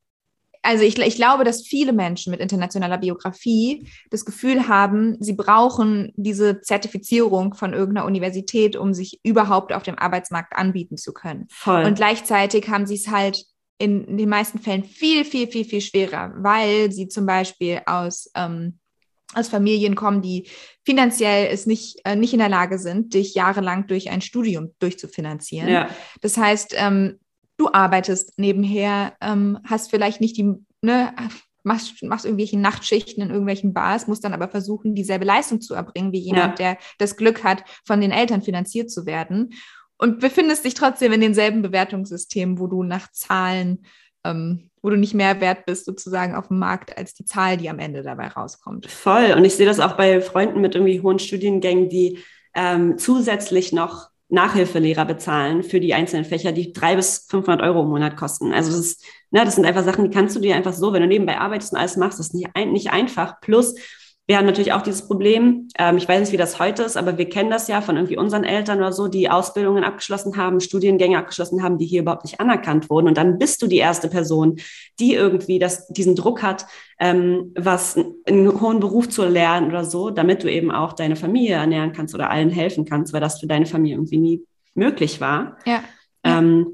also 0.62 0.84
ich, 0.84 0.96
ich 0.98 1.16
glaube, 1.16 1.44
dass 1.44 1.62
viele 1.62 1.92
Menschen 1.92 2.30
mit 2.30 2.40
internationaler 2.40 2.98
Biografie 2.98 3.88
das 4.10 4.24
Gefühl 4.24 4.68
haben, 4.68 5.16
sie 5.20 5.34
brauchen 5.34 6.12
diese 6.16 6.60
Zertifizierung 6.60 7.54
von 7.54 7.72
irgendeiner 7.72 8.06
Universität, 8.06 8.76
um 8.76 8.94
sich 8.94 9.20
überhaupt 9.24 9.72
auf 9.72 9.82
dem 9.82 9.98
Arbeitsmarkt 9.98 10.54
anbieten 10.54 10.96
zu 10.96 11.12
können. 11.12 11.46
Voll. 11.50 11.84
Und 11.84 11.96
gleichzeitig 11.96 12.68
haben 12.68 12.86
sie 12.86 12.94
es 12.94 13.08
halt 13.08 13.44
in, 13.78 14.04
in 14.04 14.16
den 14.16 14.28
meisten 14.28 14.60
Fällen 14.60 14.84
viel, 14.84 15.24
viel, 15.24 15.48
viel, 15.48 15.64
viel 15.64 15.80
schwerer, 15.80 16.32
weil 16.36 16.92
sie 16.92 17.08
zum 17.08 17.26
Beispiel 17.26 17.80
aus 17.86 18.30
ähm, 18.36 18.78
aus 19.34 19.48
Familien 19.48 19.94
kommen, 19.94 20.22
die 20.22 20.48
finanziell 20.84 21.48
es 21.50 21.66
nicht, 21.66 22.00
äh, 22.04 22.16
nicht 22.16 22.32
in 22.32 22.38
der 22.38 22.48
Lage 22.48 22.78
sind, 22.78 23.14
dich 23.14 23.34
jahrelang 23.34 23.86
durch 23.86 24.10
ein 24.10 24.20
Studium 24.20 24.74
durchzufinanzieren. 24.78 25.68
Ja. 25.68 25.88
Das 26.20 26.36
heißt, 26.36 26.74
ähm, 26.76 27.18
du 27.62 27.72
arbeitest 27.72 28.38
nebenher, 28.38 29.14
ähm, 29.20 29.58
hast 29.64 29.90
vielleicht 29.90 30.20
nicht 30.20 30.36
die, 30.36 30.54
ne, 30.82 31.14
machst, 31.62 32.02
machst 32.02 32.24
irgendwelche 32.24 32.58
Nachtschichten 32.58 33.22
in 33.22 33.30
irgendwelchen 33.30 33.72
Bars, 33.72 34.08
musst 34.08 34.24
dann 34.24 34.34
aber 34.34 34.48
versuchen, 34.48 34.94
dieselbe 34.94 35.24
Leistung 35.24 35.60
zu 35.60 35.74
erbringen 35.74 36.12
wie 36.12 36.18
jemand, 36.18 36.58
ja. 36.58 36.72
der 36.72 36.78
das 36.98 37.16
Glück 37.16 37.44
hat, 37.44 37.64
von 37.84 38.00
den 38.00 38.10
Eltern 38.10 38.42
finanziert 38.42 38.90
zu 38.90 39.06
werden. 39.06 39.54
Und 39.96 40.18
befindest 40.18 40.64
dich 40.64 40.74
trotzdem 40.74 41.12
in 41.12 41.20
denselben 41.20 41.62
Bewertungssystemen, 41.62 42.58
wo 42.58 42.66
du 42.66 42.82
nach 42.82 43.12
Zahlen, 43.12 43.84
ähm, 44.24 44.70
wo 44.82 44.90
du 44.90 44.96
nicht 44.96 45.14
mehr 45.14 45.40
wert 45.40 45.64
bist, 45.64 45.84
sozusagen 45.84 46.34
auf 46.34 46.48
dem 46.48 46.58
Markt, 46.58 46.98
als 46.98 47.14
die 47.14 47.24
Zahl, 47.24 47.56
die 47.56 47.70
am 47.70 47.78
Ende 47.78 48.02
dabei 48.02 48.26
rauskommt. 48.26 48.90
Voll. 48.90 49.32
Und 49.36 49.44
ich 49.44 49.54
sehe 49.54 49.66
das 49.66 49.78
auch 49.78 49.96
bei 49.96 50.20
Freunden 50.20 50.60
mit 50.60 50.74
irgendwie 50.74 51.00
hohen 51.00 51.20
Studiengängen, 51.20 51.88
die 51.88 52.18
ähm, 52.54 52.98
zusätzlich 52.98 53.72
noch 53.72 54.11
Nachhilfelehrer 54.32 55.04
bezahlen 55.04 55.62
für 55.62 55.78
die 55.78 55.92
einzelnen 55.92 56.24
Fächer, 56.24 56.52
die 56.52 56.72
drei 56.72 56.96
bis 56.96 57.26
500 57.28 57.60
Euro 57.62 57.82
im 57.82 57.90
Monat 57.90 58.16
kosten. 58.16 58.52
Also 58.52 58.70
das, 58.70 58.80
ist, 58.80 59.04
ne, 59.30 59.44
das 59.44 59.56
sind 59.56 59.66
einfach 59.66 59.84
Sachen, 59.84 60.04
die 60.04 60.10
kannst 60.10 60.34
du 60.34 60.40
dir 60.40 60.56
einfach 60.56 60.72
so, 60.72 60.92
wenn 60.92 61.02
du 61.02 61.08
nebenbei 61.08 61.38
arbeitest 61.38 61.72
und 61.74 61.78
alles 61.78 61.98
machst, 61.98 62.18
das 62.18 62.28
ist 62.28 62.34
nicht, 62.34 62.48
nicht 62.56 62.90
einfach. 62.90 63.40
Plus, 63.42 63.74
wir 64.28 64.38
haben 64.38 64.46
natürlich 64.46 64.72
auch 64.72 64.82
dieses 64.82 65.06
Problem, 65.08 65.68
ähm, 65.78 65.96
ich 65.96 66.08
weiß 66.08 66.20
nicht, 66.20 66.32
wie 66.32 66.36
das 66.36 66.60
heute 66.60 66.84
ist, 66.84 66.96
aber 66.96 67.18
wir 67.18 67.28
kennen 67.28 67.50
das 67.50 67.66
ja 67.66 67.80
von 67.80 67.96
irgendwie 67.96 68.16
unseren 68.16 68.44
Eltern 68.44 68.78
oder 68.78 68.92
so, 68.92 69.08
die 69.08 69.28
Ausbildungen 69.28 69.82
abgeschlossen 69.82 70.36
haben, 70.36 70.60
Studiengänge 70.60 71.18
abgeschlossen 71.18 71.62
haben, 71.62 71.76
die 71.76 71.86
hier 71.86 72.02
überhaupt 72.02 72.24
nicht 72.24 72.38
anerkannt 72.38 72.88
wurden. 72.88 73.08
Und 73.08 73.16
dann 73.16 73.38
bist 73.38 73.60
du 73.62 73.66
die 73.66 73.78
erste 73.78 74.08
Person, 74.08 74.60
die 75.00 75.14
irgendwie 75.14 75.58
das, 75.58 75.88
diesen 75.88 76.14
Druck 76.14 76.42
hat, 76.42 76.66
ähm, 77.00 77.52
was 77.56 77.98
einen 78.24 78.60
hohen 78.60 78.78
Beruf 78.78 79.08
zu 79.08 79.26
lernen 79.26 79.68
oder 79.68 79.84
so, 79.84 80.10
damit 80.10 80.44
du 80.44 80.50
eben 80.50 80.70
auch 80.70 80.92
deine 80.92 81.16
Familie 81.16 81.56
ernähren 81.56 81.92
kannst 81.92 82.14
oder 82.14 82.30
allen 82.30 82.50
helfen 82.50 82.84
kannst, 82.84 83.12
weil 83.12 83.20
das 83.20 83.40
für 83.40 83.48
deine 83.48 83.66
Familie 83.66 83.96
irgendwie 83.96 84.18
nie 84.18 84.44
möglich 84.74 85.20
war. 85.20 85.58
Ja. 85.66 85.82
Ähm, 86.22 86.68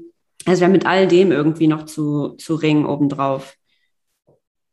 also 0.45 0.61
wir 0.61 0.65
haben 0.67 0.71
mit 0.71 0.85
all 0.85 1.07
dem 1.07 1.31
irgendwie 1.31 1.67
noch 1.67 1.85
zu, 1.85 2.35
zu 2.37 2.53
ringen 2.53 2.85
obendrauf. 2.85 3.55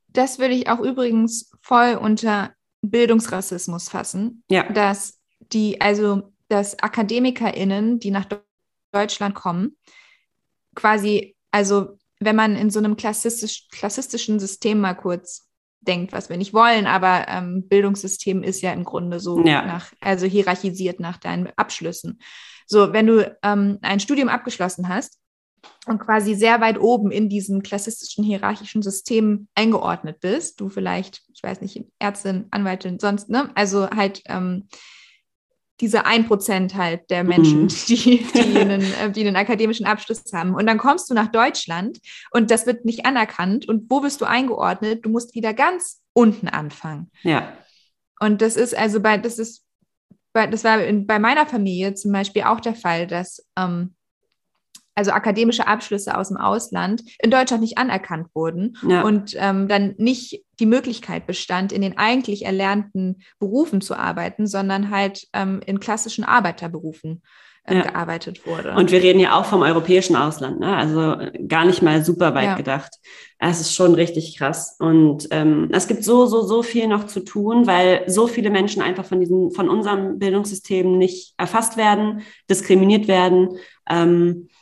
Das 0.09 0.39
würde 0.39 0.55
ich 0.55 0.69
auch 0.69 0.81
übrigens 0.81 1.51
voll 1.63 1.99
unter 2.01 2.51
Bildungsrassismus 2.83 3.89
fassen. 3.89 4.43
Ja. 4.49 4.71
Dass 4.73 5.21
die, 5.53 5.81
also 5.81 6.33
dass 6.49 6.79
AkademikerInnen, 6.79 7.99
die 7.99 8.11
nach 8.11 8.27
Deutschland 8.93 9.35
kommen, 9.35 9.77
quasi, 10.75 11.37
also 11.51 11.99
wenn 12.21 12.37
man 12.37 12.57
in 12.57 12.71
so 12.71 12.79
einem 12.79 12.97
klassistisch, 12.97 13.69
klassistischen 13.71 14.39
System 14.39 14.81
mal 14.81 14.95
kurz 14.95 15.49
denkt, 15.81 16.13
was 16.13 16.29
wir 16.29 16.37
nicht 16.37 16.55
wollen, 16.55 16.87
aber 16.87 17.27
ähm, 17.29 17.69
Bildungssystem 17.69 18.43
ist 18.43 18.61
ja 18.61 18.73
im 18.73 18.85
Grunde 18.85 19.21
so 19.21 19.45
ja. 19.45 19.65
nach, 19.65 19.93
also 20.01 20.27
hierarchisiert 20.27 21.01
nach 21.01 21.19
deinen 21.19 21.51
Abschlüssen. 21.57 22.21
So, 22.67 22.93
wenn 22.93 23.07
du 23.07 23.37
ähm, 23.43 23.79
ein 23.83 24.01
Studium 24.01 24.29
abgeschlossen 24.29 24.89
hast, 24.89 25.21
und 25.87 25.99
quasi 25.99 26.35
sehr 26.35 26.61
weit 26.61 26.81
oben 26.81 27.11
in 27.11 27.29
diesem 27.29 27.63
klassistischen 27.63 28.25
hierarchischen 28.25 28.83
System 28.83 29.49
eingeordnet 29.55 30.21
bist, 30.21 30.61
du 30.61 30.69
vielleicht, 30.69 31.23
ich 31.26 31.26
weiß 31.47 31.61
nicht, 31.61 31.85
Ärztin, 31.99 32.47
Anwaltin, 32.51 32.99
sonst, 32.99 33.31
ne? 33.31 33.51
Also 33.55 33.89
halt 33.91 34.23
ähm, 34.27 34.69
diese 35.81 36.07
ein 36.07 36.27
Prozent 36.27 36.75
halt 36.75 37.11
der 37.11 37.23
Menschen, 37.23 37.65
mhm. 37.65 37.69
die, 37.89 38.27
die, 38.35 38.59
einen, 38.59 38.83
äh, 38.83 39.11
die 39.11 39.27
einen 39.27 39.37
akademischen 39.37 39.87
Abschluss 39.87 40.25
haben. 40.33 40.55
Und 40.55 40.67
dann 40.67 40.79
kommst 40.79 41.11
du 41.11 41.15
nach 41.15 41.31
Deutschland 41.31 41.99
und 42.31 42.51
das 42.51 42.67
wird 42.67 42.85
nicht 42.85 43.05
anerkannt. 43.05 43.69
Und 43.69 43.91
wo 43.91 44.01
bist 44.01 44.21
du 44.21 44.25
eingeordnet? 44.25 45.05
Du 45.05 45.11
musst 45.11 45.35
wieder 45.35 45.53
ganz 45.55 46.03
unten 46.13 46.49
anfangen. 46.49 47.11
Ja. 47.23 47.53
Und 48.21 48.41
das 48.41 48.57
ist 48.57 48.77
also 48.77 49.01
bei, 49.01 49.19
das 49.19 49.39
ist, 49.39 49.65
bei, 50.33 50.47
das 50.47 50.65
war 50.65 50.83
in, 50.83 51.07
bei 51.07 51.19
meiner 51.19 51.47
Familie 51.47 51.95
zum 51.95 52.13
Beispiel 52.13 52.43
auch 52.43 52.61
der 52.61 52.75
Fall, 52.75 53.07
dass 53.07 53.47
ähm, 53.59 53.96
also 54.97 55.13
akademische 55.13 55.67
Abschlüsse 55.67 56.17
aus 56.17 56.29
dem 56.29 56.39
Ausland, 56.39 57.03
in 57.23 57.31
Deutschland 57.31 57.63
nicht 57.63 57.79
anerkannt 57.79 58.29
wurden 58.35 58.77
ja. 58.89 59.03
und 59.03 59.35
ähm, 59.37 59.69
dann 59.69 59.95
nicht 59.99 60.43
die 60.59 60.67
Möglichkeit 60.67 61.27
bestand, 61.27 61.71
in 61.71 61.83
den 61.83 61.99
eigentlich 61.99 62.47
erlernten 62.47 63.23
Berufen 63.39 63.81
zu 63.81 63.95
arbeiten, 63.95 64.47
sondern 64.47 64.91
halt 64.91 65.29
ähm, 65.35 65.61
in 65.65 65.81
klassischen 65.81 66.25
Arbeiterberufen 66.25 67.23
äh, 67.65 67.77
ja. 67.77 67.83
gearbeitet 67.83 68.47
wurde. 68.47 68.75
Und 68.75 68.91
wir 68.91 69.03
reden 69.03 69.21
ja 69.21 69.39
auch 69.39 69.45
vom 69.45 69.63
europäischen 69.63 70.17
Ausland, 70.17 70.61
ne? 70.61 70.75
also 70.75 71.17
gar 71.47 71.67
nicht 71.67 71.83
mal 71.83 72.03
super 72.03 72.35
weit 72.35 72.45
ja. 72.45 72.57
gedacht. 72.57 72.93
Es 73.39 73.61
ist 73.61 73.75
schon 73.75 73.95
richtig 73.95 74.39
krass. 74.39 74.77
Und 74.79 75.29
ähm, 75.31 75.69
es 75.73 75.89
gibt 75.89 76.05
so, 76.05 76.25
so, 76.25 76.43
so 76.43 76.63
viel 76.63 76.89
noch 76.89 77.07
zu 77.07 77.21
tun, 77.21 77.67
weil 77.67 78.05
so 78.07 78.29
viele 78.29 78.49
Menschen 78.49 78.81
einfach 78.81 79.05
von 79.05 79.21
diesem, 79.21 79.51
von 79.51 79.69
unserem 79.69 80.19
Bildungssystem 80.19 80.97
nicht 80.97 81.35
erfasst 81.37 81.77
werden, 81.77 82.23
diskriminiert 82.49 83.09
werden. 83.09 83.59
Ähm, 83.91 84.49
äh, 84.49 84.57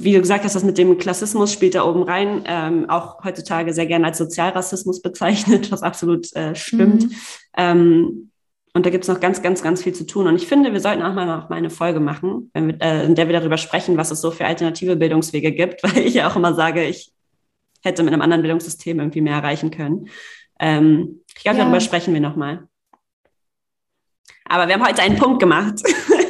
wie 0.00 0.12
du 0.12 0.20
gesagt 0.20 0.44
hast, 0.44 0.54
das 0.54 0.64
mit 0.64 0.78
dem 0.78 0.98
Klassismus 0.98 1.52
spielt 1.52 1.74
da 1.74 1.84
oben 1.84 2.02
rein, 2.02 2.42
ähm, 2.46 2.90
auch 2.90 3.22
heutzutage 3.24 3.72
sehr 3.72 3.86
gerne 3.86 4.06
als 4.06 4.18
Sozialrassismus 4.18 5.02
bezeichnet, 5.02 5.70
was 5.70 5.82
absolut 5.82 6.34
äh, 6.34 6.54
stimmt. 6.54 7.04
Mhm. 7.04 7.16
Ähm, 7.56 8.28
und 8.74 8.86
da 8.86 8.90
gibt 8.90 9.04
es 9.04 9.08
noch 9.08 9.20
ganz, 9.20 9.42
ganz, 9.42 9.62
ganz 9.62 9.82
viel 9.82 9.92
zu 9.92 10.06
tun. 10.06 10.26
Und 10.26 10.36
ich 10.36 10.46
finde, 10.46 10.72
wir 10.72 10.80
sollten 10.80 11.02
auch 11.02 11.12
mal 11.12 11.26
noch 11.26 11.50
mal 11.50 11.56
eine 11.56 11.70
Folge 11.70 12.00
machen, 12.00 12.50
wir, 12.54 12.80
äh, 12.80 13.04
in 13.04 13.14
der 13.14 13.28
wir 13.28 13.38
darüber 13.38 13.58
sprechen, 13.58 13.98
was 13.98 14.10
es 14.10 14.20
so 14.20 14.30
für 14.30 14.46
alternative 14.46 14.96
Bildungswege 14.96 15.52
gibt, 15.52 15.82
weil 15.84 15.98
ich 15.98 16.14
ja 16.14 16.28
auch 16.28 16.36
immer 16.36 16.54
sage, 16.54 16.84
ich 16.84 17.12
hätte 17.82 18.02
mit 18.02 18.12
einem 18.12 18.22
anderen 18.22 18.42
Bildungssystem 18.42 18.98
irgendwie 18.98 19.20
mehr 19.20 19.36
erreichen 19.36 19.70
können. 19.70 20.08
Ähm, 20.58 21.20
ich 21.36 21.42
glaube, 21.42 21.58
ja. 21.58 21.64
darüber 21.64 21.80
sprechen 21.80 22.14
wir 22.14 22.20
nochmal. 22.20 22.66
Aber 24.44 24.66
wir 24.68 24.74
haben 24.74 24.86
heute 24.86 25.02
einen 25.02 25.16
Punkt 25.16 25.40
gemacht. 25.40 25.82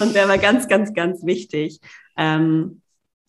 und 0.00 0.14
der 0.14 0.28
war 0.28 0.38
ganz, 0.38 0.68
ganz, 0.68 0.92
ganz 0.94 1.24
wichtig. 1.24 1.80
Ähm, 2.16 2.82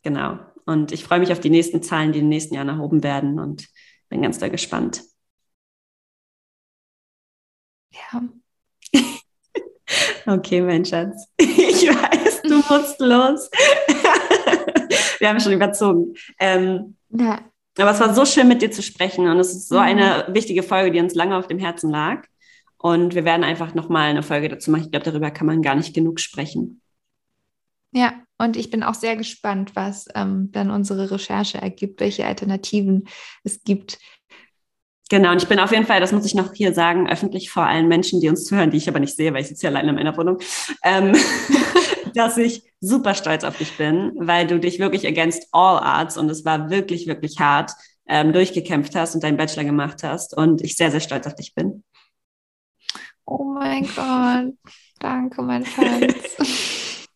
genau. 0.03 0.39
Und 0.65 0.91
ich 0.91 1.03
freue 1.03 1.19
mich 1.19 1.31
auf 1.31 1.39
die 1.39 1.49
nächsten 1.49 1.81
Zahlen, 1.81 2.11
die 2.11 2.19
in 2.19 2.25
den 2.25 2.29
nächsten 2.29 2.55
Jahren 2.55 2.69
erhoben 2.69 3.03
werden 3.03 3.39
und 3.39 3.67
bin 4.09 4.21
ganz 4.21 4.37
da 4.39 4.47
gespannt. 4.47 5.03
Ja. 7.91 8.21
okay, 10.25 10.61
mein 10.61 10.85
Schatz. 10.85 11.27
Ich 11.37 11.87
weiß, 11.87 12.41
du 12.43 12.55
musst 12.57 12.99
los. 12.99 13.49
Wir 15.19 15.29
haben 15.29 15.39
schon 15.39 15.53
überzogen. 15.53 16.15
Ähm, 16.39 16.95
ja. 17.09 17.39
Aber 17.77 17.91
es 17.91 17.99
war 17.99 18.13
so 18.13 18.25
schön, 18.25 18.47
mit 18.47 18.61
dir 18.61 18.71
zu 18.71 18.83
sprechen 18.83 19.27
und 19.27 19.39
es 19.39 19.51
ist 19.55 19.69
so 19.69 19.75
mhm. 19.75 19.81
eine 19.81 20.25
wichtige 20.29 20.63
Folge, 20.63 20.91
die 20.91 20.99
uns 20.99 21.15
lange 21.15 21.37
auf 21.37 21.47
dem 21.47 21.59
Herzen 21.59 21.89
lag. 21.89 22.25
Und 22.81 23.13
wir 23.13 23.25
werden 23.25 23.43
einfach 23.43 23.75
nochmal 23.75 24.09
eine 24.09 24.23
Folge 24.23 24.49
dazu 24.49 24.71
machen. 24.71 24.85
Ich 24.85 24.91
glaube, 24.91 25.05
darüber 25.05 25.29
kann 25.29 25.45
man 25.45 25.61
gar 25.61 25.75
nicht 25.75 25.93
genug 25.93 26.19
sprechen. 26.19 26.81
Ja, 27.91 28.13
und 28.39 28.57
ich 28.57 28.71
bin 28.71 28.81
auch 28.81 28.95
sehr 28.95 29.15
gespannt, 29.15 29.71
was 29.75 30.07
ähm, 30.15 30.49
dann 30.51 30.71
unsere 30.71 31.11
Recherche 31.11 31.59
ergibt, 31.59 31.99
welche 31.99 32.25
Alternativen 32.25 33.07
es 33.43 33.63
gibt. 33.63 33.99
Genau, 35.11 35.31
und 35.31 35.43
ich 35.43 35.47
bin 35.47 35.59
auf 35.59 35.71
jeden 35.71 35.85
Fall, 35.85 35.99
das 35.99 36.11
muss 36.11 36.25
ich 36.25 36.33
noch 36.33 36.53
hier 36.53 36.73
sagen, 36.73 37.07
öffentlich 37.07 37.51
vor 37.51 37.67
allen 37.67 37.87
Menschen, 37.87 38.19
die 38.19 38.29
uns 38.29 38.45
zuhören, 38.45 38.71
die 38.71 38.77
ich 38.77 38.89
aber 38.89 38.99
nicht 38.99 39.15
sehe, 39.15 39.31
weil 39.31 39.41
ich 39.41 39.49
sitze 39.49 39.67
ja 39.67 39.69
alleine 39.69 39.89
in 39.89 39.95
meiner 39.95 40.17
Wohnung, 40.17 40.39
ähm, 40.83 41.13
dass 42.15 42.37
ich 42.37 42.63
super 42.79 43.13
stolz 43.13 43.43
auf 43.43 43.57
dich 43.57 43.77
bin, 43.77 44.13
weil 44.15 44.47
du 44.47 44.59
dich 44.59 44.79
wirklich 44.79 45.05
against 45.05 45.49
all 45.51 45.77
arts 45.77 46.17
und 46.17 46.29
es 46.31 46.45
war 46.45 46.71
wirklich, 46.71 47.05
wirklich 47.05 47.39
hart 47.39 47.73
ähm, 48.07 48.33
durchgekämpft 48.33 48.95
hast 48.95 49.13
und 49.13 49.23
deinen 49.23 49.37
Bachelor 49.37 49.65
gemacht 49.65 50.01
hast 50.01 50.35
und 50.35 50.61
ich 50.61 50.77
sehr, 50.77 50.89
sehr 50.89 50.99
stolz 50.99 51.27
auf 51.27 51.35
dich 51.35 51.53
bin. 51.53 51.80
Oh 53.33 53.45
mein 53.45 53.83
Gott, 53.83 54.53
danke, 54.99 55.41
mein 55.41 55.65
Schatz. 55.65 56.35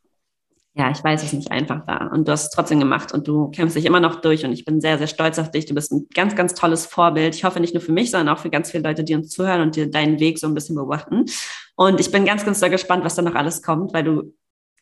ja, 0.74 0.90
ich 0.90 1.04
weiß, 1.04 1.22
es 1.22 1.28
ist 1.28 1.34
nicht 1.34 1.52
einfach 1.52 1.86
da. 1.86 2.08
Und 2.08 2.26
du 2.26 2.32
hast 2.32 2.46
es 2.46 2.50
trotzdem 2.52 2.80
gemacht 2.80 3.12
und 3.12 3.28
du 3.28 3.52
kämpfst 3.52 3.76
dich 3.76 3.84
immer 3.84 4.00
noch 4.00 4.22
durch 4.22 4.46
und 4.46 4.54
ich 4.54 4.64
bin 4.64 4.80
sehr, 4.80 4.98
sehr 4.98 5.08
stolz 5.08 5.40
auf 5.40 5.52
dich. 5.52 5.66
Du 5.66 5.74
bist 5.74 5.92
ein 5.92 6.08
ganz, 6.14 6.34
ganz 6.38 6.54
tolles 6.54 6.86
Vorbild. 6.86 7.36
Ich 7.36 7.44
hoffe 7.44 7.60
nicht 7.60 7.74
nur 7.74 7.82
für 7.84 7.92
mich, 7.92 8.12
sondern 8.12 8.34
auch 8.34 8.40
für 8.40 8.50
ganz 8.50 8.72
viele 8.72 8.84
Leute, 8.84 9.04
die 9.04 9.14
uns 9.14 9.30
zuhören 9.30 9.60
und 9.60 9.76
dir 9.76 9.92
deinen 9.92 10.22
Weg 10.22 10.40
so 10.40 10.48
ein 10.48 10.54
bisschen 10.54 10.76
beobachten. 10.76 11.26
Und 11.76 12.00
ich 12.00 12.10
bin 12.14 12.24
ganz, 12.24 12.46
ganz 12.46 12.62
sehr 12.62 12.70
gespannt, 12.70 13.04
was 13.04 13.16
da 13.16 13.22
noch 13.22 13.36
alles 13.36 13.62
kommt, 13.62 13.94
weil 13.94 14.06
du, 14.06 14.34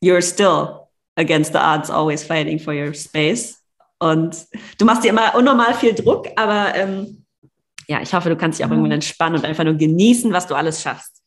you're 0.04 0.22
still 0.22 0.82
against 1.15 1.54
the 1.54 1.60
odds, 1.60 1.89
always 1.89 2.24
fighting 2.24 2.60
for 2.60 2.76
your 2.76 2.93
space. 2.93 3.60
Und 3.98 4.38
du 4.78 4.86
machst 4.86 5.04
dir 5.04 5.10
immer 5.10 5.34
unnormal 5.34 5.74
viel 5.74 5.96
Druck, 5.96 6.28
aber 6.36 6.76
ähm, 6.76 7.26
ja, 7.88 8.02
ich 8.02 8.13
hoffe, 8.13 8.30
du 8.30 8.36
kannst 8.36 8.60
dich 8.60 8.65
auch 8.67 8.69
irgendwann 8.69 8.91
entspannen 8.91 9.39
und 9.39 9.46
einfach 9.46 9.63
nur 9.63 9.74
genießen, 9.74 10.32
was 10.32 10.46
du 10.46 10.54
alles 10.54 10.80
schaffst. 10.84 11.22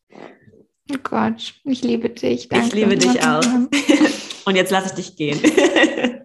Oh 0.93 0.99
Gott, 1.03 1.55
ich 1.65 1.83
liebe 1.83 2.11
dich. 2.11 2.49
Danke. 2.49 2.67
Ich 2.67 2.73
liebe 2.75 2.97
dich 2.97 3.23
auch. 3.23 3.43
Und 4.47 4.55
jetzt 4.55 4.71
lasse 4.71 4.89
ich 4.91 4.95
dich 4.95 5.17
gehen. 5.17 5.41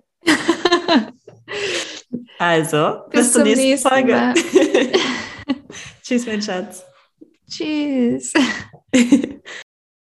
also, 2.37 3.01
bis, 3.09 3.21
bis 3.21 3.33
zur 3.33 3.43
nächsten, 3.43 3.65
nächsten 3.65 3.89
Folge. 3.89 4.33
Tschüss, 6.03 6.25
mein 6.27 6.41
Schatz. 6.41 6.83
Tschüss. 7.49 8.33